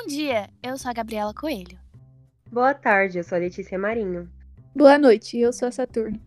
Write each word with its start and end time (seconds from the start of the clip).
Bom 0.00 0.06
dia, 0.06 0.48
eu 0.62 0.78
sou 0.78 0.92
a 0.92 0.94
Gabriela 0.94 1.34
Coelho. 1.34 1.76
Boa 2.52 2.72
tarde, 2.72 3.18
eu 3.18 3.24
sou 3.24 3.34
a 3.34 3.40
Letícia 3.40 3.76
Marinho. 3.76 4.30
Boa 4.72 4.96
noite, 4.96 5.36
eu 5.36 5.52
sou 5.52 5.66
a 5.66 5.72
Saturno. 5.72 6.20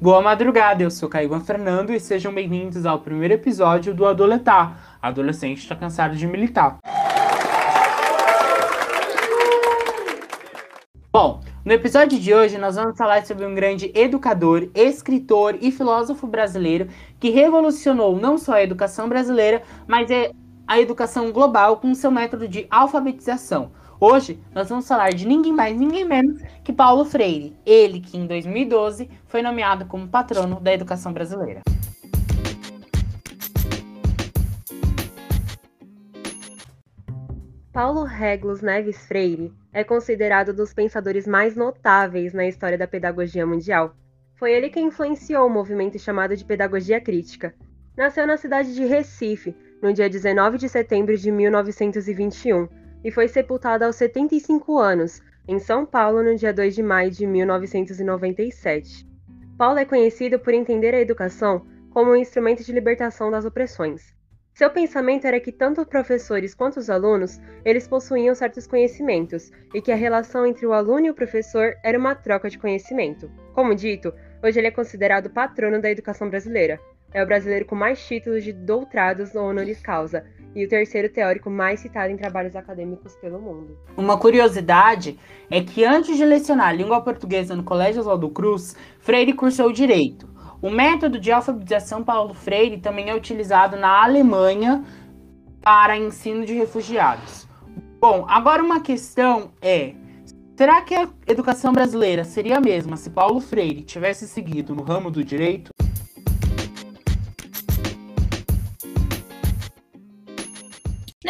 Boa 0.00 0.22
madrugada, 0.22 0.82
eu 0.82 0.90
sou 0.90 1.06
Caivan 1.06 1.40
Fernando 1.40 1.92
e 1.92 2.00
sejam 2.00 2.32
bem-vindos 2.32 2.86
ao 2.86 3.00
primeiro 3.00 3.34
episódio 3.34 3.92
do 3.92 4.06
Adoletar. 4.06 4.98
Adolescente 5.02 5.58
está 5.58 5.76
cansado 5.76 6.16
de 6.16 6.26
militar. 6.26 6.78
Bom, 11.12 11.42
no 11.66 11.72
episódio 11.72 12.18
de 12.18 12.32
hoje 12.32 12.56
nós 12.56 12.76
vamos 12.76 12.96
falar 12.96 13.26
sobre 13.26 13.44
um 13.44 13.54
grande 13.54 13.92
educador, 13.94 14.70
escritor 14.74 15.58
e 15.60 15.70
filósofo 15.70 16.26
brasileiro 16.26 16.88
que 17.20 17.28
revolucionou 17.28 18.18
não 18.18 18.38
só 18.38 18.54
a 18.54 18.62
educação 18.62 19.06
brasileira, 19.06 19.62
mas 19.86 20.08
a 20.66 20.80
educação 20.80 21.30
global 21.30 21.76
com 21.76 21.94
seu 21.94 22.10
método 22.10 22.48
de 22.48 22.66
alfabetização. 22.70 23.72
Hoje 24.00 24.42
nós 24.54 24.68
vamos 24.68 24.88
falar 24.88 25.10
de 25.10 25.26
ninguém 25.26 25.52
mais, 25.52 25.78
ninguém 25.78 26.04
menos 26.04 26.42
que 26.62 26.72
Paulo 26.72 27.04
Freire, 27.04 27.56
ele 27.64 28.00
que 28.00 28.16
em 28.16 28.26
2012 28.26 29.08
foi 29.26 29.42
nomeado 29.42 29.86
como 29.86 30.08
patrono 30.08 30.60
da 30.60 30.72
educação 30.72 31.12
brasileira. 31.12 31.62
Paulo 37.72 38.04
Reglos 38.04 38.62
Neves 38.62 39.04
Freire 39.06 39.52
é 39.72 39.82
considerado 39.82 40.50
um 40.50 40.54
dos 40.54 40.72
pensadores 40.72 41.26
mais 41.26 41.56
notáveis 41.56 42.32
na 42.32 42.46
história 42.46 42.78
da 42.78 42.86
pedagogia 42.86 43.44
mundial. 43.44 43.96
Foi 44.36 44.52
ele 44.52 44.70
quem 44.70 44.86
influenciou 44.86 45.46
o 45.46 45.50
movimento 45.50 45.98
chamado 45.98 46.36
de 46.36 46.44
pedagogia 46.44 47.00
crítica. 47.00 47.54
Nasceu 47.96 48.26
na 48.26 48.36
cidade 48.36 48.74
de 48.74 48.84
Recife, 48.84 49.56
no 49.84 49.92
dia 49.92 50.08
19 50.08 50.56
de 50.56 50.66
setembro 50.66 51.14
de 51.14 51.30
1921, 51.30 52.66
e 53.04 53.10
foi 53.10 53.28
sepultado 53.28 53.84
aos 53.84 53.96
75 53.96 54.78
anos, 54.78 55.20
em 55.46 55.58
São 55.58 55.84
Paulo, 55.84 56.22
no 56.22 56.34
dia 56.34 56.54
2 56.54 56.74
de 56.74 56.82
maio 56.82 57.10
de 57.10 57.26
1997. 57.26 59.06
Paulo 59.58 59.78
é 59.78 59.84
conhecido 59.84 60.38
por 60.38 60.54
entender 60.54 60.94
a 60.94 61.00
educação 61.00 61.66
como 61.90 62.12
um 62.12 62.16
instrumento 62.16 62.64
de 62.64 62.72
libertação 62.72 63.30
das 63.30 63.44
opressões. 63.44 64.14
Seu 64.54 64.70
pensamento 64.70 65.26
era 65.26 65.38
que 65.38 65.52
tanto 65.52 65.82
os 65.82 65.86
professores 65.86 66.54
quanto 66.54 66.78
os 66.78 66.88
alunos, 66.88 67.38
eles 67.62 67.86
possuíam 67.86 68.34
certos 68.34 68.66
conhecimentos 68.66 69.52
e 69.74 69.82
que 69.82 69.92
a 69.92 69.96
relação 69.96 70.46
entre 70.46 70.64
o 70.64 70.72
aluno 70.72 71.04
e 71.04 71.10
o 71.10 71.14
professor 71.14 71.74
era 71.84 71.98
uma 71.98 72.14
troca 72.14 72.48
de 72.48 72.58
conhecimento. 72.58 73.30
Como 73.52 73.74
dito, 73.74 74.14
hoje 74.42 74.58
ele 74.58 74.68
é 74.68 74.70
considerado 74.70 75.28
patrono 75.28 75.78
da 75.78 75.90
educação 75.90 76.30
brasileira. 76.30 76.80
É 77.14 77.22
o 77.22 77.26
brasileiro 77.26 77.64
com 77.64 77.76
mais 77.76 78.04
títulos 78.04 78.42
de 78.42 78.52
doutorados 78.52 79.36
ou 79.36 79.44
honoris 79.44 79.80
causa 79.80 80.24
e 80.52 80.64
o 80.64 80.68
terceiro 80.68 81.08
teórico 81.08 81.48
mais 81.48 81.78
citado 81.78 82.12
em 82.12 82.16
trabalhos 82.16 82.56
acadêmicos 82.56 83.14
pelo 83.14 83.40
mundo. 83.40 83.78
Uma 83.96 84.18
curiosidade 84.18 85.16
é 85.48 85.60
que 85.60 85.84
antes 85.84 86.16
de 86.16 86.24
lecionar 86.24 86.74
língua 86.74 87.00
portuguesa 87.00 87.54
no 87.54 87.62
Colégio 87.62 88.00
Oswaldo 88.00 88.28
Cruz, 88.30 88.74
Freire 88.98 89.32
cursou 89.32 89.70
direito. 89.70 90.28
O 90.60 90.68
método 90.68 91.20
de 91.20 91.30
alfabetização 91.30 92.02
Paulo 92.02 92.34
Freire 92.34 92.78
também 92.78 93.08
é 93.08 93.14
utilizado 93.14 93.76
na 93.76 94.02
Alemanha 94.02 94.84
para 95.62 95.96
ensino 95.96 96.44
de 96.44 96.52
refugiados. 96.54 97.46
Bom, 98.00 98.26
agora 98.28 98.60
uma 98.60 98.80
questão 98.80 99.52
é: 99.62 99.94
será 100.56 100.82
que 100.82 100.96
a 100.96 101.08
educação 101.28 101.72
brasileira 101.72 102.24
seria 102.24 102.58
a 102.58 102.60
mesma 102.60 102.96
se 102.96 103.08
Paulo 103.08 103.40
Freire 103.40 103.82
tivesse 103.82 104.26
seguido 104.26 104.74
no 104.74 104.82
ramo 104.82 105.12
do 105.12 105.22
direito? 105.22 105.70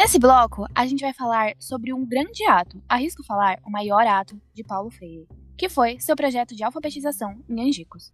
Nesse 0.05 0.19
bloco, 0.19 0.67
a 0.75 0.85
gente 0.85 1.01
vai 1.01 1.13
falar 1.13 1.55
sobre 1.59 1.91
um 1.91 2.05
grande 2.05 2.45
ato, 2.47 2.79
arrisco 2.87 3.23
falar 3.23 3.57
o 3.65 3.71
maior 3.71 4.05
ato 4.05 4.39
de 4.53 4.63
Paulo 4.63 4.91
Freire, 4.91 5.27
que 5.57 5.67
foi 5.67 5.99
seu 5.99 6.15
projeto 6.15 6.55
de 6.55 6.63
alfabetização 6.63 7.35
em 7.49 7.67
Angicos. 7.67 8.13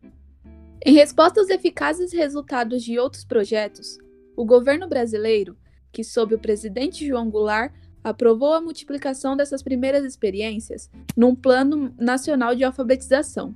Em 0.85 0.93
resposta 0.93 1.41
aos 1.41 1.49
eficazes 1.49 2.13
resultados 2.13 2.81
de 2.81 2.97
outros 2.97 3.25
projetos, 3.25 3.97
o 4.37 4.45
governo 4.45 4.87
brasileiro, 4.87 5.57
que 5.91 6.01
sob 6.01 6.33
o 6.33 6.39
presidente 6.39 7.05
João 7.05 7.29
Goulart 7.29 7.73
aprovou 8.01 8.53
a 8.53 8.61
multiplicação 8.61 9.35
dessas 9.35 9.61
primeiras 9.61 10.05
experiências 10.05 10.89
num 11.17 11.35
Plano 11.35 11.93
Nacional 11.99 12.55
de 12.55 12.63
Alfabetização, 12.63 13.53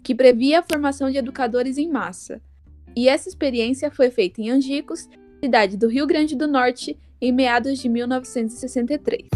que 0.00 0.14
previa 0.14 0.60
a 0.60 0.62
formação 0.62 1.10
de 1.10 1.18
educadores 1.18 1.76
em 1.76 1.90
massa. 1.90 2.40
E 2.94 3.08
essa 3.08 3.28
experiência 3.28 3.90
foi 3.90 4.12
feita 4.12 4.40
em 4.40 4.48
Angicos, 4.48 5.08
cidade 5.42 5.76
do 5.76 5.88
Rio 5.88 6.06
Grande 6.06 6.36
do 6.36 6.46
Norte, 6.46 6.96
em 7.24 7.32
meados 7.32 7.78
de 7.78 7.88
1963. 7.88 9.28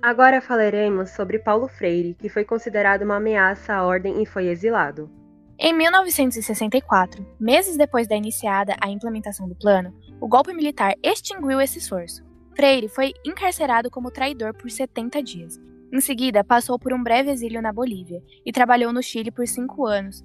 Agora 0.00 0.40
falaremos 0.40 1.10
sobre 1.10 1.38
Paulo 1.38 1.68
Freire, 1.68 2.14
que 2.14 2.30
foi 2.30 2.46
considerado 2.46 3.02
uma 3.02 3.16
ameaça 3.16 3.74
à 3.74 3.84
ordem 3.84 4.22
e 4.22 4.26
foi 4.26 4.46
exilado. 4.46 5.10
Em 5.58 5.74
1964, 5.74 7.26
meses 7.38 7.76
depois 7.76 8.08
da 8.08 8.16
iniciada 8.16 8.74
a 8.80 8.88
implementação 8.88 9.46
do 9.46 9.54
plano, 9.54 9.92
o 10.18 10.26
golpe 10.26 10.54
militar 10.54 10.94
extinguiu 11.02 11.60
esse 11.60 11.78
esforço. 11.78 12.24
Freire 12.56 12.88
foi 12.88 13.12
encarcerado 13.26 13.90
como 13.90 14.10
traidor 14.10 14.54
por 14.54 14.70
70 14.70 15.22
dias. 15.22 15.60
Em 15.92 16.00
seguida, 16.00 16.42
passou 16.42 16.78
por 16.78 16.94
um 16.94 17.02
breve 17.02 17.30
exílio 17.30 17.60
na 17.60 17.74
Bolívia 17.74 18.22
e 18.46 18.52
trabalhou 18.52 18.90
no 18.90 19.02
Chile 19.02 19.30
por 19.30 19.46
cinco 19.46 19.84
anos. 19.84 20.24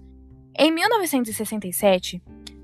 Em 0.56 0.72
1967, 0.72 2.22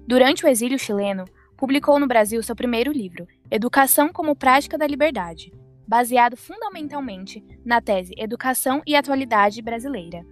durante 0.07 0.45
o 0.45 0.47
exílio 0.47 0.77
chileno, 0.77 1.25
publicou 1.57 1.99
no 1.99 2.07
Brasil 2.07 2.41
seu 2.43 2.55
primeiro 2.55 2.91
livro, 2.91 3.27
Educação 3.49 4.09
como 4.09 4.35
Prática 4.35 4.77
da 4.77 4.85
Liberdade, 4.85 5.51
baseado 5.87 6.37
fundamentalmente 6.37 7.43
na 7.65 7.81
tese 7.81 8.13
Educação 8.15 8.83
e 8.85 8.95
Atualidade 8.95 9.59
Brasileira. 9.63 10.23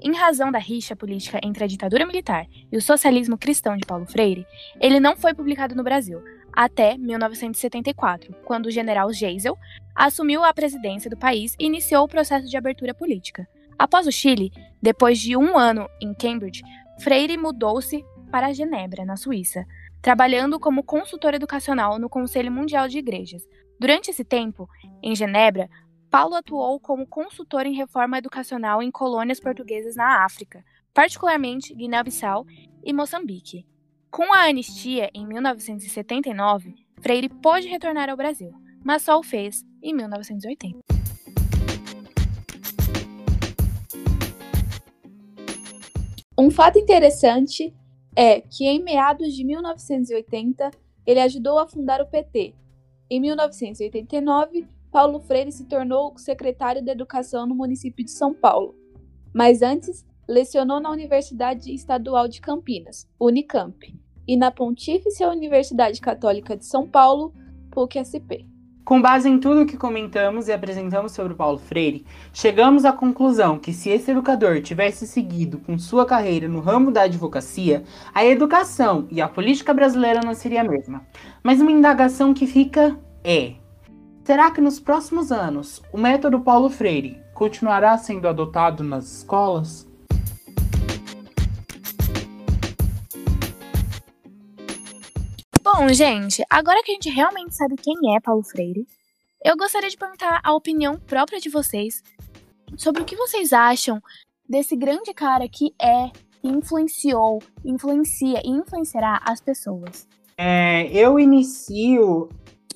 Em 0.00 0.14
razão 0.14 0.52
da 0.52 0.60
rixa 0.60 0.94
política 0.94 1.40
entre 1.42 1.64
a 1.64 1.66
ditadura 1.66 2.06
militar 2.06 2.46
e 2.70 2.76
o 2.76 2.82
socialismo 2.82 3.36
cristão 3.36 3.76
de 3.76 3.84
Paulo 3.84 4.06
Freire, 4.06 4.46
ele 4.80 5.00
não 5.00 5.16
foi 5.16 5.34
publicado 5.34 5.74
no 5.74 5.82
Brasil 5.82 6.22
até 6.52 6.96
1974, 6.96 8.32
quando 8.44 8.66
o 8.66 8.70
general 8.70 9.12
Geisel 9.12 9.58
assumiu 9.92 10.44
a 10.44 10.54
presidência 10.54 11.10
do 11.10 11.16
país 11.16 11.56
e 11.58 11.66
iniciou 11.66 12.04
o 12.04 12.08
processo 12.08 12.48
de 12.48 12.56
abertura 12.56 12.94
política. 12.94 13.48
Após 13.78 14.06
o 14.06 14.12
Chile, 14.12 14.52
depois 14.80 15.18
de 15.18 15.36
um 15.36 15.58
ano 15.58 15.88
em 16.00 16.14
Cambridge, 16.14 16.62
Freire 17.00 17.36
mudou-se 17.36 18.04
para 18.30 18.52
Genebra, 18.52 19.04
na 19.04 19.16
Suíça, 19.16 19.66
trabalhando 20.00 20.58
como 20.58 20.82
consultor 20.82 21.34
educacional 21.34 21.98
no 21.98 22.08
Conselho 22.08 22.50
Mundial 22.50 22.88
de 22.88 22.98
Igrejas, 22.98 23.42
Durante 23.82 24.12
esse 24.12 24.22
tempo, 24.22 24.68
em 25.02 25.12
Genebra, 25.12 25.68
Paulo 26.08 26.36
atuou 26.36 26.78
como 26.78 27.04
consultor 27.04 27.66
em 27.66 27.74
reforma 27.74 28.16
educacional 28.16 28.80
em 28.80 28.92
colônias 28.92 29.40
portuguesas 29.40 29.96
na 29.96 30.24
África, 30.24 30.64
particularmente 30.94 31.74
Guiné-Bissau 31.74 32.46
e 32.84 32.92
Moçambique. 32.92 33.66
Com 34.08 34.32
a 34.32 34.44
anistia 34.44 35.10
em 35.12 35.26
1979, 35.26 36.76
Freire 37.00 37.28
pôde 37.28 37.66
retornar 37.66 38.08
ao 38.08 38.16
Brasil, 38.16 38.52
mas 38.84 39.02
só 39.02 39.18
o 39.18 39.22
fez 39.24 39.64
em 39.82 39.92
1980. 39.92 41.01
Um 46.36 46.50
fato 46.50 46.78
interessante 46.78 47.74
é 48.16 48.40
que 48.40 48.66
em 48.66 48.82
meados 48.82 49.34
de 49.34 49.44
1980 49.44 50.70
ele 51.06 51.20
ajudou 51.20 51.58
a 51.58 51.66
fundar 51.66 52.00
o 52.00 52.06
PT, 52.06 52.54
em 53.14 53.20
1989, 53.20 54.66
Paulo 54.90 55.20
Freire 55.20 55.52
se 55.52 55.66
tornou 55.66 56.16
secretário 56.16 56.80
de 56.80 56.90
Educação 56.90 57.46
no 57.46 57.54
município 57.54 58.02
de 58.02 58.10
São 58.10 58.32
Paulo, 58.32 58.74
mas 59.34 59.60
antes 59.60 60.02
lecionou 60.26 60.80
na 60.80 60.90
Universidade 60.90 61.74
Estadual 61.74 62.26
de 62.26 62.40
Campinas, 62.40 63.06
Unicamp, 63.20 63.94
e 64.26 64.34
na 64.34 64.50
Pontífice 64.50 65.22
Universidade 65.26 66.00
Católica 66.00 66.56
de 66.56 66.64
São 66.64 66.88
Paulo, 66.88 67.34
PUC-SP. 67.70 68.46
Com 68.84 69.00
base 69.00 69.28
em 69.28 69.38
tudo 69.38 69.62
o 69.62 69.66
que 69.66 69.76
comentamos 69.76 70.48
e 70.48 70.52
apresentamos 70.52 71.12
sobre 71.12 71.34
Paulo 71.34 71.58
Freire, 71.58 72.04
chegamos 72.32 72.84
à 72.84 72.92
conclusão 72.92 73.56
que 73.56 73.72
se 73.72 73.90
esse 73.90 74.10
educador 74.10 74.60
tivesse 74.60 75.06
seguido 75.06 75.58
com 75.58 75.78
sua 75.78 76.04
carreira 76.04 76.48
no 76.48 76.58
ramo 76.58 76.90
da 76.90 77.02
advocacia, 77.02 77.84
a 78.12 78.24
educação 78.24 79.06
e 79.08 79.20
a 79.20 79.28
política 79.28 79.72
brasileira 79.72 80.20
não 80.24 80.34
seria 80.34 80.62
a 80.62 80.68
mesma. 80.68 81.06
Mas 81.44 81.60
uma 81.60 81.70
indagação 81.70 82.34
que 82.34 82.44
fica 82.44 82.98
é: 83.22 83.52
será 84.24 84.50
que 84.50 84.60
nos 84.60 84.80
próximos 84.80 85.30
anos 85.30 85.80
o 85.92 85.98
método 85.98 86.40
Paulo 86.40 86.68
Freire 86.68 87.22
continuará 87.34 87.96
sendo 87.96 88.26
adotado 88.26 88.82
nas 88.82 89.18
escolas? 89.18 89.91
Bom, 95.82 95.92
gente, 95.92 96.44
agora 96.48 96.80
que 96.84 96.92
a 96.92 96.94
gente 96.94 97.10
realmente 97.10 97.56
sabe 97.56 97.74
quem 97.74 98.14
é 98.14 98.20
Paulo 98.20 98.44
Freire, 98.44 98.86
eu 99.44 99.56
gostaria 99.56 99.90
de 99.90 99.96
perguntar 99.96 100.40
a 100.44 100.54
opinião 100.54 100.96
própria 100.96 101.40
de 101.40 101.48
vocês 101.48 102.04
sobre 102.76 103.02
o 103.02 103.04
que 103.04 103.16
vocês 103.16 103.52
acham 103.52 104.00
desse 104.48 104.76
grande 104.76 105.12
cara 105.12 105.48
que 105.48 105.74
é, 105.82 106.08
influenciou, 106.40 107.42
influencia 107.64 108.40
e 108.44 108.48
influenciará 108.48 109.20
as 109.24 109.40
pessoas. 109.40 110.06
É, 110.38 110.86
eu 110.92 111.18
inicio 111.18 112.28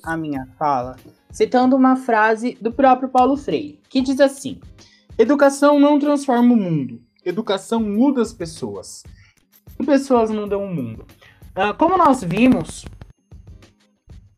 a 0.03 0.17
minha 0.17 0.45
fala 0.59 0.97
citando 1.31 1.77
uma 1.77 1.95
frase 1.95 2.57
do 2.59 2.73
próprio 2.73 3.07
Paulo 3.07 3.37
Freire, 3.37 3.79
que 3.87 4.01
diz 4.01 4.19
assim: 4.19 4.59
Educação 5.17 5.79
não 5.79 5.97
transforma 5.97 6.53
o 6.53 6.57
mundo, 6.57 7.01
educação 7.23 7.79
muda 7.79 8.21
as 8.21 8.33
pessoas. 8.33 9.03
E 9.79 9.85
pessoas 9.85 10.29
mudam 10.29 10.61
o 10.61 10.67
mundo. 10.67 11.07
Uh, 11.55 11.73
como 11.77 11.97
nós 11.97 12.21
vimos 12.21 12.83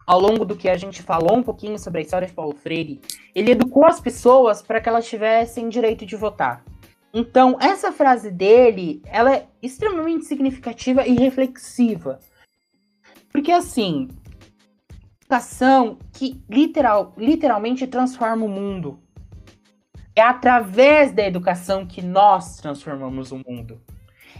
ao 0.10 0.20
longo 0.20 0.44
do 0.44 0.56
que 0.56 0.68
a 0.68 0.76
gente 0.76 1.04
falou 1.04 1.38
um 1.38 1.44
pouquinho 1.44 1.78
sobre 1.78 2.00
a 2.00 2.02
história 2.02 2.28
de 2.28 2.34
Paulo 2.34 2.56
Freire, 2.56 3.00
ele 3.36 3.52
educou 3.52 3.86
as 3.86 4.02
pessoas 4.02 4.60
para 4.60 4.82
que 4.82 4.90
elas 4.90 5.08
tivessem 5.08 5.70
direito 5.70 6.04
de 6.04 6.16
votar. 6.16 6.66
Então, 7.14 7.58
essa 7.62 7.92
frase 7.92 8.32
dele, 8.32 9.04
ela 9.06 9.36
é 9.36 9.46
extremamente 9.62 10.26
significativa 10.26 11.06
e 11.06 11.14
reflexiva. 11.14 12.20
Porque 13.32 13.52
assim, 13.52 14.10
educação 15.22 16.00
que 16.12 16.44
literal, 16.50 17.14
literalmente 17.16 17.86
transforma 17.86 18.44
o 18.44 18.50
mundo. 18.50 19.00
É 20.16 20.24
através 20.24 21.12
da 21.12 21.22
educação 21.22 21.86
que 21.86 22.02
nós 22.02 22.58
transformamos 22.58 23.32
o 23.32 23.40
mundo. 23.48 23.80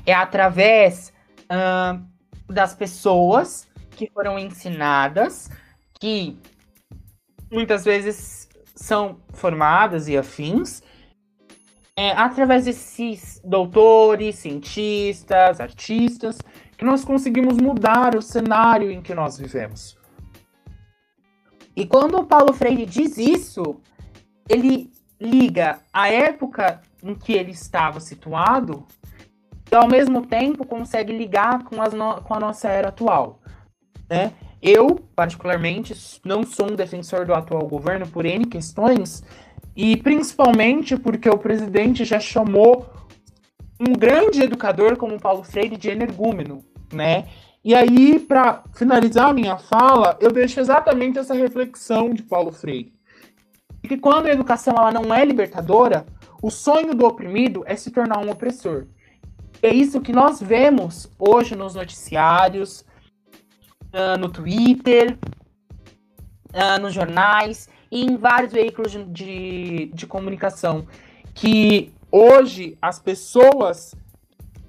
É 0.04 0.16
através 0.16 1.14
uh, 1.44 2.04
das 2.52 2.74
pessoas 2.74 3.69
que 4.00 4.10
foram 4.14 4.40
ensinadas, 4.40 5.52
que 6.00 6.40
muitas 7.52 7.84
vezes 7.84 8.48
são 8.74 9.20
formadas 9.34 10.08
e 10.08 10.18
afins, 10.18 10.82
é, 11.98 12.12
através 12.12 12.64
desses 12.64 13.42
doutores, 13.44 14.38
cientistas, 14.38 15.60
artistas, 15.60 16.38
que 16.78 16.86
nós 16.86 17.04
conseguimos 17.04 17.58
mudar 17.58 18.16
o 18.16 18.22
cenário 18.22 18.90
em 18.90 19.02
que 19.02 19.14
nós 19.14 19.38
vivemos. 19.38 19.98
E 21.76 21.86
quando 21.86 22.18
o 22.18 22.26
Paulo 22.26 22.54
Freire 22.54 22.86
diz 22.86 23.18
isso, 23.18 23.82
ele 24.48 24.90
liga 25.20 25.82
a 25.92 26.08
época 26.08 26.82
em 27.04 27.14
que 27.14 27.34
ele 27.34 27.52
estava 27.52 28.00
situado 28.00 28.88
e 29.70 29.76
ao 29.76 29.90
mesmo 29.90 30.26
tempo 30.26 30.66
consegue 30.66 31.12
ligar 31.12 31.66
com, 31.66 31.76
no 31.76 32.22
com 32.22 32.34
a 32.34 32.40
nossa 32.40 32.70
era 32.70 32.88
atual. 32.88 33.42
Né? 34.10 34.34
Eu, 34.62 35.00
particularmente, 35.16 35.96
não 36.26 36.44
sou 36.44 36.72
um 36.72 36.76
defensor 36.76 37.26
do 37.26 37.34
atual 37.34 37.68
governo 37.68 38.08
por 38.08 38.26
N 38.26 38.46
questões, 38.46 39.24
e 39.76 39.96
principalmente 39.96 40.98
porque 40.98 41.30
o 41.30 41.38
presidente 41.38 42.04
já 42.04 42.20
chamou 42.20 42.90
um 43.80 43.94
grande 43.94 44.42
educador 44.42 44.98
como 44.98 45.20
Paulo 45.20 45.44
Freire 45.44 45.78
de 45.78 45.90
energúmeno, 45.90 46.66
né? 46.92 47.28
E 47.64 47.74
aí, 47.76 48.20
para 48.20 48.64
finalizar 48.74 49.30
a 49.30 49.34
minha 49.34 49.58
fala, 49.58 50.18
eu 50.20 50.32
deixo 50.32 50.60
exatamente 50.60 51.20
essa 51.20 51.34
reflexão 51.34 52.14
de 52.14 52.24
Paulo 52.24 52.52
Freire. 52.52 52.94
Que 53.84 53.98
quando 53.98 54.26
a 54.26 54.32
educação 54.32 54.76
ela 54.76 54.92
não 54.92 55.14
é 55.14 55.24
libertadora, 55.24 56.06
o 56.42 56.50
sonho 56.50 56.94
do 56.94 57.06
oprimido 57.06 57.64
é 57.66 57.76
se 57.76 57.92
tornar 57.92 58.20
um 58.20 58.30
opressor. 58.30 58.88
É 59.62 59.74
isso 59.74 60.02
que 60.02 60.14
nós 60.14 60.42
vemos 60.42 61.10
hoje 61.18 61.56
nos 61.56 61.76
noticiários, 61.76 62.86
uh, 63.94 64.18
no 64.18 64.30
Twitter, 64.30 65.18
uh, 66.54 66.80
nos 66.82 66.94
jornais 66.94 67.70
e 67.92 68.04
em 68.04 68.18
vários 68.18 68.52
veículos 68.52 68.92
de, 69.08 69.88
de, 69.94 70.08
comunicação. 70.08 70.88
Que 71.34 71.94
hoje 72.12 72.78
as 72.82 73.00
pessoas 73.00 73.96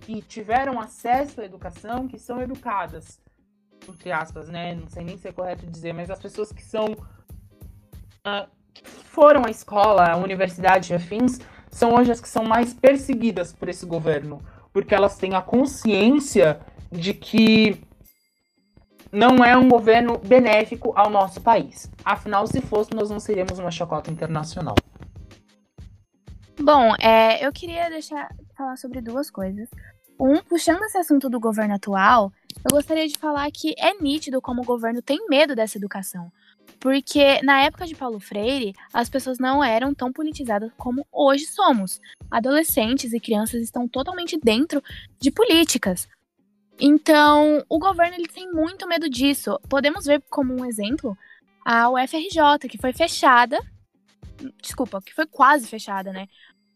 que 0.01 0.23
tiveram 0.23 0.81
acesso 0.81 1.41
à 1.41 1.45
educação, 1.45 2.09
que 2.09 2.19
são 2.19 2.41
educadas, 2.41 3.21
entre 3.89 4.13
aspas, 4.13 4.49
né? 4.49 4.75
Não 4.75 4.89
sei 4.89 5.05
nem 5.05 5.17
se 5.17 5.29
é 5.29 5.33
correto 5.33 5.67
dizer, 5.67 5.93
mas 5.93 6.11
as 6.11 6.19
pessoas 6.19 6.53
que 6.53 6.63
são. 6.63 6.93
Uh, 8.27 8.49
que 8.73 8.89
foram 8.89 9.45
à 9.47 9.51
escola, 9.51 10.13
à 10.13 10.17
universidade 10.17 10.93
e 10.93 10.95
afins, 10.95 11.41
são 11.71 11.95
hoje 11.95 12.13
as 12.13 12.21
que 12.21 12.29
são 12.29 12.45
mais 12.45 12.73
perseguidas 12.73 13.53
por 13.53 13.69
esse 13.69 13.85
governo. 13.85 14.41
Porque 14.73 14.95
elas 14.95 15.17
têm 15.17 15.35
a 15.35 15.43
consciência 15.43 16.61
de 16.93 17.13
que 17.13 17.83
não 19.13 19.45
é 19.45 19.57
um 19.57 19.69
governo 19.69 20.19
benéfico 20.19 20.93
ao 20.97 21.11
nosso 21.11 21.41
país. 21.41 21.91
Afinal, 22.05 22.47
se 22.47 22.61
fosse, 22.61 22.95
nós 22.95 23.11
não 23.11 23.21
seríamos 23.21 23.59
uma 23.59 23.71
chacota 23.71 24.11
internacional. 24.11 24.75
Bom, 26.61 26.95
é, 27.01 27.45
eu 27.45 27.53
queria 27.53 27.89
deixar 27.89 28.29
falar 28.57 28.77
sobre 28.77 29.01
duas 29.01 29.31
coisas. 29.31 29.69
Um, 30.21 30.43
puxando 30.43 30.83
esse 30.83 30.99
assunto 30.99 31.31
do 31.31 31.41
governo 31.41 31.75
atual, 31.75 32.31
eu 32.63 32.77
gostaria 32.77 33.09
de 33.09 33.17
falar 33.17 33.51
que 33.51 33.75
é 33.79 33.95
nítido 33.95 34.43
como 34.43 34.61
o 34.61 34.67
governo 34.67 35.01
tem 35.01 35.27
medo 35.29 35.57
dessa 35.57 35.79
educação. 35.79 36.31
Porque 36.79 37.41
na 37.43 37.63
época 37.63 37.87
de 37.87 37.95
Paulo 37.95 38.21
Freire, 38.21 38.75
as 38.93 39.09
pessoas 39.09 39.39
não 39.39 39.65
eram 39.65 39.95
tão 39.95 40.13
politizadas 40.13 40.71
como 40.77 41.07
hoje 41.11 41.47
somos. 41.47 42.01
Adolescentes 42.31 43.15
e 43.15 43.21
crianças 43.21 43.63
estão 43.63 43.89
totalmente 43.89 44.39
dentro 44.39 44.83
de 45.19 45.31
políticas. 45.31 46.07
Então, 46.81 47.65
o 47.69 47.79
governo 47.79 48.17
ele 48.17 48.29
tem 48.29 48.51
muito 48.51 48.89
medo 48.89 49.09
disso. 49.09 49.59
Podemos 49.69 50.07
ver 50.07 50.23
como 50.31 50.55
um 50.55 50.65
exemplo 50.65 51.17
a 51.65 51.91
UFRJ, 51.91 52.69
que 52.69 52.79
foi 52.79 52.93
fechada. 52.93 53.59
Desculpa, 54.63 55.03
que 55.03 55.15
foi 55.15 55.27
quase 55.27 55.67
fechada, 55.67 56.13
né? 56.13 56.27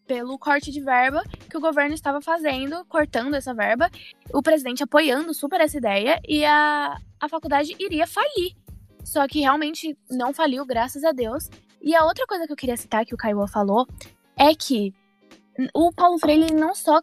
pelo 0.06 0.39
corte 0.39 0.71
de 0.71 0.81
verba 0.81 1.23
que 1.49 1.56
o 1.56 1.61
governo 1.61 1.95
estava 1.95 2.21
fazendo, 2.21 2.85
cortando 2.87 3.35
essa 3.35 3.55
verba, 3.55 3.91
o 4.33 4.43
presidente 4.43 4.83
apoiando 4.83 5.33
super 5.35 5.61
essa 5.61 5.79
ideia 5.79 6.21
e 6.29 6.45
a, 6.45 6.99
a 7.21 7.29
faculdade 7.29 7.75
iria 7.79 8.07
falir. 8.07 8.55
Só 9.03 9.27
que 9.29 9.41
realmente 9.41 9.97
não 10.11 10.33
faliu, 10.33 10.65
graças 10.65 11.05
a 11.05 11.12
Deus. 11.12 11.49
E 11.81 11.95
a 11.95 12.05
outra 12.05 12.27
coisa 12.27 12.47
que 12.47 12.53
eu 12.53 12.57
queria 12.57 12.77
citar, 12.77 13.05
que 13.05 13.15
o 13.15 13.19
Caio 13.19 13.47
falou, 13.47 13.87
é 14.37 14.55
que 14.55 14.95
o 15.75 15.93
Paulo 15.93 16.19
Freire 16.19 16.53
não 16.55 16.75
só 16.75 17.03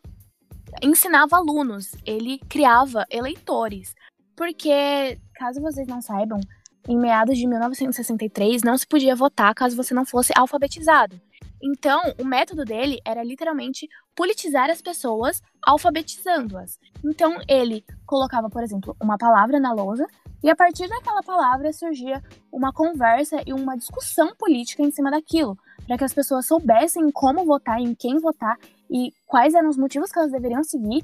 ensinava 0.82 1.38
alunos, 1.38 1.92
ele 2.06 2.40
criava 2.50 3.06
eleitores. 3.10 3.94
Porque, 4.36 5.20
caso 5.36 5.62
vocês 5.62 5.88
não 5.88 6.02
saibam, 6.02 6.40
em 6.88 6.98
meados 6.98 7.38
de 7.38 7.46
1963 7.46 8.64
não 8.64 8.78
se 8.78 8.88
podia 8.88 9.16
votar 9.16 9.54
caso 9.54 9.76
você 9.76 9.94
não 9.94 10.06
fosse 10.06 10.34
alfabetizado. 10.36 11.20
Então, 11.64 12.02
o 12.20 12.26
método 12.26 12.66
dele 12.66 13.00
era 13.06 13.24
literalmente 13.24 13.88
politizar 14.16 14.70
as 14.72 14.82
pessoas, 14.82 15.42
alfabetizando-as. 15.64 16.80
Então, 17.06 17.38
ele 17.48 17.86
colocava, 18.06 18.50
por 18.50 18.64
exemplo, 18.64 18.96
uma 19.00 19.16
palavra 19.16 19.60
na 19.60 19.72
lousa 19.72 20.08
e 20.44 20.50
a 20.50 20.56
partir 20.56 20.88
daquela 20.88 21.22
palavra 21.22 21.72
surgia 21.72 22.24
uma 22.52 22.74
conversa 22.74 23.44
e 23.46 23.54
uma 23.54 23.78
discussão 23.78 24.36
política 24.36 24.82
em 24.82 24.90
cima 24.90 25.12
daquilo, 25.12 25.56
para 25.86 26.00
que 26.00 26.04
as 26.04 26.14
pessoas 26.14 26.48
soubessem 26.48 27.12
como 27.12 27.46
votar, 27.46 27.80
em 27.80 27.94
quem 27.94 28.18
votar 28.18 28.58
e 28.92 29.14
quais 29.26 29.54
eram 29.54 29.70
os 29.70 29.78
motivos 29.78 30.12
que 30.12 30.20
elas 30.20 30.32
deveriam 30.32 30.64
seguir 30.64 31.04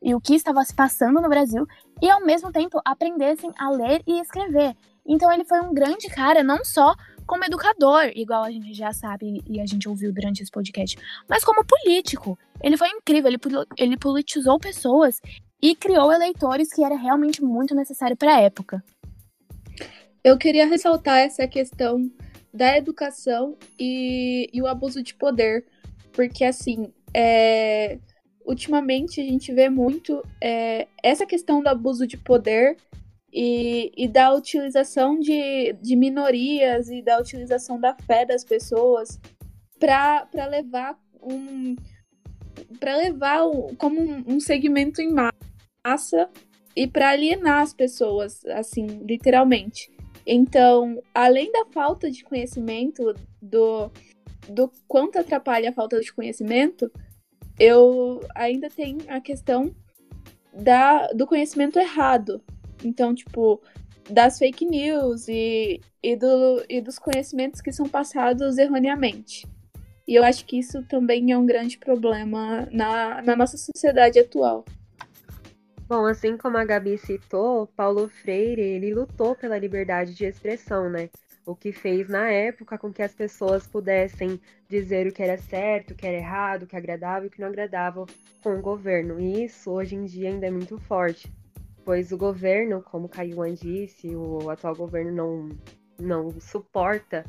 e 0.00 0.14
o 0.14 0.20
que 0.20 0.34
estava 0.34 0.62
se 0.64 0.74
passando 0.74 1.20
no 1.20 1.28
Brasil 1.28 1.66
e 2.00 2.08
ao 2.08 2.24
mesmo 2.24 2.52
tempo 2.52 2.80
aprendessem 2.84 3.50
a 3.58 3.70
ler 3.70 4.02
e 4.06 4.20
escrever. 4.20 4.76
Então 5.06 5.32
ele 5.32 5.44
foi 5.44 5.60
um 5.60 5.74
grande 5.74 6.08
cara 6.08 6.42
não 6.42 6.64
só 6.64 6.94
como 7.26 7.44
educador, 7.44 8.12
igual 8.14 8.44
a 8.44 8.50
gente 8.50 8.72
já 8.74 8.92
sabe 8.92 9.42
e 9.48 9.60
a 9.60 9.66
gente 9.66 9.88
ouviu 9.88 10.12
durante 10.12 10.42
esse 10.42 10.50
podcast, 10.50 10.96
mas 11.28 11.44
como 11.44 11.64
político. 11.64 12.38
Ele 12.62 12.76
foi 12.76 12.88
incrível, 12.88 13.30
ele, 13.30 13.40
ele 13.76 13.96
politizou 13.96 14.58
pessoas 14.58 15.20
e 15.60 15.74
criou 15.74 16.12
eleitores 16.12 16.72
que 16.72 16.84
era 16.84 16.96
realmente 16.96 17.42
muito 17.42 17.74
necessário 17.74 18.16
para 18.16 18.36
a 18.36 18.40
época. 18.40 18.84
Eu 20.22 20.38
queria 20.38 20.66
ressaltar 20.66 21.18
essa 21.18 21.46
questão 21.48 22.10
da 22.52 22.76
educação 22.76 23.56
e, 23.78 24.48
e 24.52 24.62
o 24.62 24.66
abuso 24.66 25.02
de 25.02 25.14
poder, 25.14 25.66
porque 26.12 26.44
assim, 26.44 26.92
é, 27.14 27.98
ultimamente 28.44 29.20
a 29.20 29.24
gente 29.24 29.52
vê 29.52 29.68
muito 29.68 30.22
é, 30.40 30.88
essa 31.02 31.24
questão 31.24 31.62
do 31.62 31.68
abuso 31.68 32.06
de 32.06 32.16
poder 32.16 32.76
e, 33.32 33.92
e 33.96 34.06
da 34.06 34.32
utilização 34.32 35.18
de, 35.18 35.72
de 35.80 35.96
minorias 35.96 36.88
e 36.88 37.02
da 37.02 37.18
utilização 37.18 37.80
da 37.80 37.94
fé 37.94 38.24
das 38.24 38.44
pessoas 38.44 39.18
para 39.78 40.28
levar 40.48 40.98
um 41.22 41.76
para 42.78 42.96
levar 42.96 43.40
como 43.76 44.00
um, 44.00 44.24
um 44.34 44.40
segmento 44.40 45.00
em 45.02 45.12
massa 45.12 46.30
e 46.76 46.86
para 46.86 47.10
alienar 47.10 47.62
as 47.62 47.72
pessoas, 47.72 48.44
assim, 48.46 48.86
literalmente. 49.04 49.90
Então, 50.26 51.02
além 51.14 51.50
da 51.52 51.66
falta 51.66 52.10
de 52.10 52.24
conhecimento, 52.24 53.14
do, 53.40 53.90
do 54.48 54.70
quanto 54.88 55.18
atrapalha 55.18 55.70
a 55.70 55.72
falta 55.72 56.00
de 56.00 56.12
conhecimento, 56.12 56.90
eu 57.58 58.20
ainda 58.34 58.68
tenho 58.68 58.98
a 59.08 59.20
questão 59.20 59.74
da, 60.52 61.08
do 61.08 61.26
conhecimento 61.26 61.78
errado. 61.78 62.42
Então, 62.84 63.14
tipo, 63.14 63.60
das 64.10 64.38
fake 64.38 64.66
news 64.66 65.28
e, 65.28 65.80
e, 66.02 66.16
do, 66.16 66.64
e 66.68 66.80
dos 66.80 66.98
conhecimentos 66.98 67.60
que 67.60 67.72
são 67.72 67.88
passados 67.88 68.58
erroneamente. 68.58 69.46
E 70.06 70.14
eu 70.14 70.24
acho 70.24 70.44
que 70.44 70.58
isso 70.58 70.82
também 70.82 71.32
é 71.32 71.38
um 71.38 71.46
grande 71.46 71.78
problema 71.78 72.68
na, 72.70 73.22
na 73.22 73.34
nossa 73.34 73.56
sociedade 73.56 74.18
atual. 74.18 74.64
Bom, 75.88 76.06
assim 76.06 76.36
como 76.36 76.56
a 76.56 76.64
Gabi 76.64 76.98
citou, 76.98 77.66
Paulo 77.68 78.08
Freire, 78.08 78.60
ele 78.60 78.94
lutou 78.94 79.34
pela 79.34 79.58
liberdade 79.58 80.14
de 80.14 80.24
expressão, 80.24 80.90
né? 80.90 81.08
O 81.46 81.54
que 81.54 81.72
fez 81.72 82.08
na 82.08 82.30
época 82.30 82.78
com 82.78 82.92
que 82.92 83.02
as 83.02 83.14
pessoas 83.14 83.66
pudessem 83.66 84.40
dizer 84.68 85.06
o 85.06 85.12
que 85.12 85.22
era 85.22 85.36
certo, 85.36 85.90
o 85.90 85.94
que 85.94 86.06
era 86.06 86.16
errado, 86.16 86.62
o 86.62 86.66
que 86.66 86.76
agradava 86.76 87.24
e 87.24 87.28
o 87.28 87.30
que 87.30 87.40
não 87.40 87.48
agradava 87.48 88.06
com 88.42 88.58
o 88.58 88.62
governo. 88.62 89.20
E 89.20 89.44
isso 89.44 89.70
hoje 89.70 89.94
em 89.94 90.04
dia 90.04 90.30
ainda 90.30 90.46
é 90.46 90.50
muito 90.50 90.78
forte, 90.78 91.30
pois 91.84 92.12
o 92.12 92.16
governo, 92.16 92.82
como 92.82 93.08
Caiuan 93.08 93.54
disse, 93.54 94.14
o 94.16 94.48
atual 94.48 94.74
governo 94.74 95.12
não, 95.12 95.48
não 95.98 96.40
suporta 96.40 97.24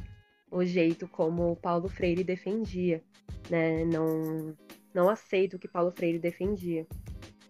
o 0.50 0.64
jeito 0.64 1.08
como 1.08 1.58
Paulo 1.58 1.90
Freire 1.90 2.24
defendia, 2.24 3.04
né? 3.50 3.84
Não, 3.84 4.56
não 4.94 5.10
aceita 5.10 5.58
o 5.58 5.60
que 5.60 5.68
Paulo 5.68 5.92
Freire 5.92 6.20
defendia. 6.20 6.88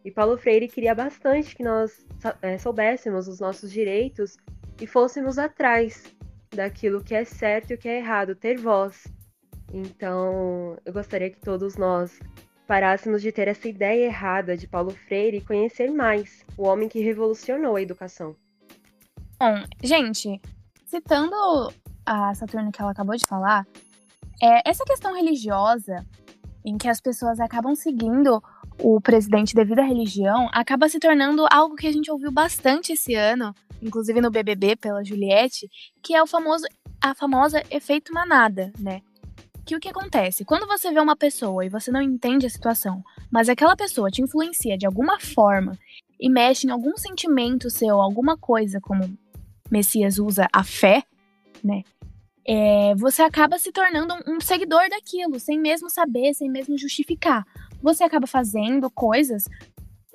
E 0.04 0.12
Paulo 0.12 0.38
Freire 0.38 0.68
queria 0.68 0.96
bastante 0.96 1.56
que 1.56 1.64
nós 1.64 2.06
é, 2.42 2.58
soubéssemos 2.58 3.28
os 3.28 3.40
nossos 3.40 3.72
direitos 3.72 4.38
e 4.82 4.88
fôssemos 4.88 5.38
atrás 5.38 6.16
daquilo 6.56 7.04
que 7.04 7.14
é 7.14 7.24
certo 7.24 7.72
e 7.72 7.74
o 7.76 7.78
que 7.78 7.88
é 7.88 7.98
errado, 7.98 8.36
ter 8.36 8.58
voz. 8.58 9.08
Então, 9.74 10.78
eu 10.86 10.94
gostaria 10.94 11.30
que 11.30 11.40
todos 11.40 11.76
nós 11.76 12.20
parássemos 12.68 13.22
de 13.22 13.32
ter 13.32 13.48
essa 13.48 13.68
ideia 13.68 14.06
errada 14.06 14.58
de 14.58 14.68
Paulo 14.68 14.92
Freire 14.92 15.38
e 15.38 15.42
conhecer 15.42 15.92
mais 15.92 16.46
o 16.58 16.64
homem 16.64 16.90
que 16.90 17.00
revolucionou 17.00 17.76
a 17.76 17.82
educação. 17.82 18.36
Bom, 19.40 19.64
gente, 19.84 20.42
citando 20.86 21.36
a 22.06 22.34
Saturno 22.34 22.72
que 22.72 22.82
ela 22.82 22.92
acabou 22.92 23.16
de 23.16 23.26
falar, 23.26 23.66
é, 24.42 24.70
essa 24.70 24.84
questão 24.86 25.16
religiosa 25.16 26.06
em 26.64 26.78
que 26.78 26.88
as 26.88 27.00
pessoas 27.00 27.40
acabam 27.40 27.76
seguindo 27.76 28.42
o 28.80 29.00
presidente 29.00 29.56
devido 29.56 29.80
à 29.80 29.84
religião 29.84 30.50
acaba 30.52 30.90
se 30.90 31.00
tornando 31.00 31.46
algo 31.52 31.76
que 31.76 31.88
a 31.88 31.92
gente 31.92 32.12
ouviu 32.12 32.32
bastante 32.32 32.94
esse 32.94 33.14
ano, 33.16 33.54
inclusive 33.86 34.20
no 34.20 34.32
BBB 34.32 34.76
pela 34.76 35.04
Juliette, 35.04 35.70
que 36.02 36.16
é 36.16 36.22
o 36.22 36.28
famoso 36.28 36.66
a 37.02 37.14
famosa 37.14 37.64
efeito 37.70 38.12
manada, 38.14 38.72
né? 38.80 39.02
Que 39.66 39.76
o 39.76 39.80
que 39.80 39.90
acontece? 39.90 40.44
Quando 40.44 40.68
você 40.68 40.92
vê 40.92 41.00
uma 41.00 41.16
pessoa 41.16 41.66
e 41.66 41.70
você 41.70 41.92
não 41.92 42.02
entende 42.02 42.46
a 42.46 42.50
situação, 42.50 43.04
mas 43.32 43.48
aquela 43.50 43.76
pessoa 43.76 44.10
te 44.10 44.22
influencia 44.22 44.78
de 44.78 44.86
alguma 44.86 45.20
forma 45.20 45.78
e 46.20 46.30
mexe 46.30 46.68
em 46.68 46.72
algum 46.72 46.98
sentimento 46.98 47.70
seu, 47.70 48.02
alguma 48.02 48.38
coisa, 48.38 48.80
como 48.82 49.18
Messias 49.70 50.18
usa 50.18 50.48
a 50.52 50.64
fé, 50.64 51.04
né? 51.64 51.84
É, 52.48 52.94
você 52.96 53.24
acaba 53.24 53.58
se 53.58 53.72
tornando 53.72 54.14
um 54.28 54.40
seguidor 54.40 54.88
daquilo, 54.90 55.40
sem 55.40 55.60
mesmo 55.60 55.90
saber, 55.90 56.34
sem 56.34 56.50
mesmo 56.50 56.78
justificar 56.78 57.44
você 57.86 58.04
acaba 58.04 58.26
fazendo 58.26 58.90
coisas 58.90 59.48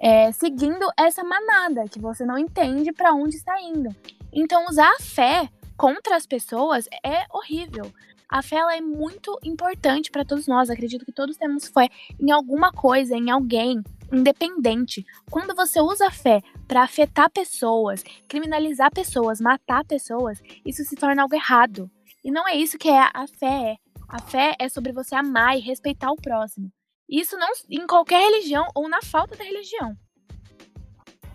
é, 0.00 0.32
seguindo 0.32 0.86
essa 0.98 1.22
manada 1.22 1.84
que 1.88 2.00
você 2.00 2.24
não 2.24 2.38
entende 2.38 2.90
para 2.92 3.12
onde 3.12 3.36
está 3.36 3.60
indo. 3.60 3.94
Então, 4.32 4.64
usar 4.66 4.90
a 4.90 5.02
fé 5.02 5.48
contra 5.76 6.16
as 6.16 6.26
pessoas 6.26 6.88
é 7.04 7.24
horrível. 7.30 7.92
A 8.28 8.42
fé 8.42 8.58
é 8.76 8.80
muito 8.80 9.38
importante 9.42 10.10
para 10.10 10.24
todos 10.24 10.46
nós. 10.46 10.70
Acredito 10.70 11.04
que 11.04 11.12
todos 11.12 11.36
temos 11.36 11.68
fé 11.68 11.88
em 12.18 12.30
alguma 12.30 12.72
coisa, 12.72 13.16
em 13.16 13.28
alguém, 13.28 13.82
independente. 14.12 15.04
Quando 15.28 15.54
você 15.54 15.80
usa 15.80 16.06
a 16.06 16.10
fé 16.12 16.40
para 16.66 16.82
afetar 16.82 17.28
pessoas, 17.28 18.04
criminalizar 18.28 18.90
pessoas, 18.92 19.40
matar 19.40 19.84
pessoas, 19.84 20.40
isso 20.64 20.84
se 20.84 20.94
torna 20.94 21.22
algo 21.22 21.34
errado. 21.34 21.90
E 22.24 22.30
não 22.30 22.46
é 22.46 22.54
isso 22.54 22.78
que 22.78 22.88
é 22.88 23.00
a 23.12 23.26
fé. 23.26 23.76
A 24.08 24.20
fé 24.20 24.54
é 24.60 24.68
sobre 24.68 24.92
você 24.92 25.14
amar 25.14 25.56
e 25.56 25.60
respeitar 25.60 26.10
o 26.12 26.16
próximo. 26.16 26.70
Isso 27.10 27.36
não 27.36 27.48
em 27.68 27.86
qualquer 27.86 28.20
religião 28.30 28.68
ou 28.74 28.88
na 28.88 29.02
falta 29.02 29.36
da 29.36 29.42
religião. 29.42 29.96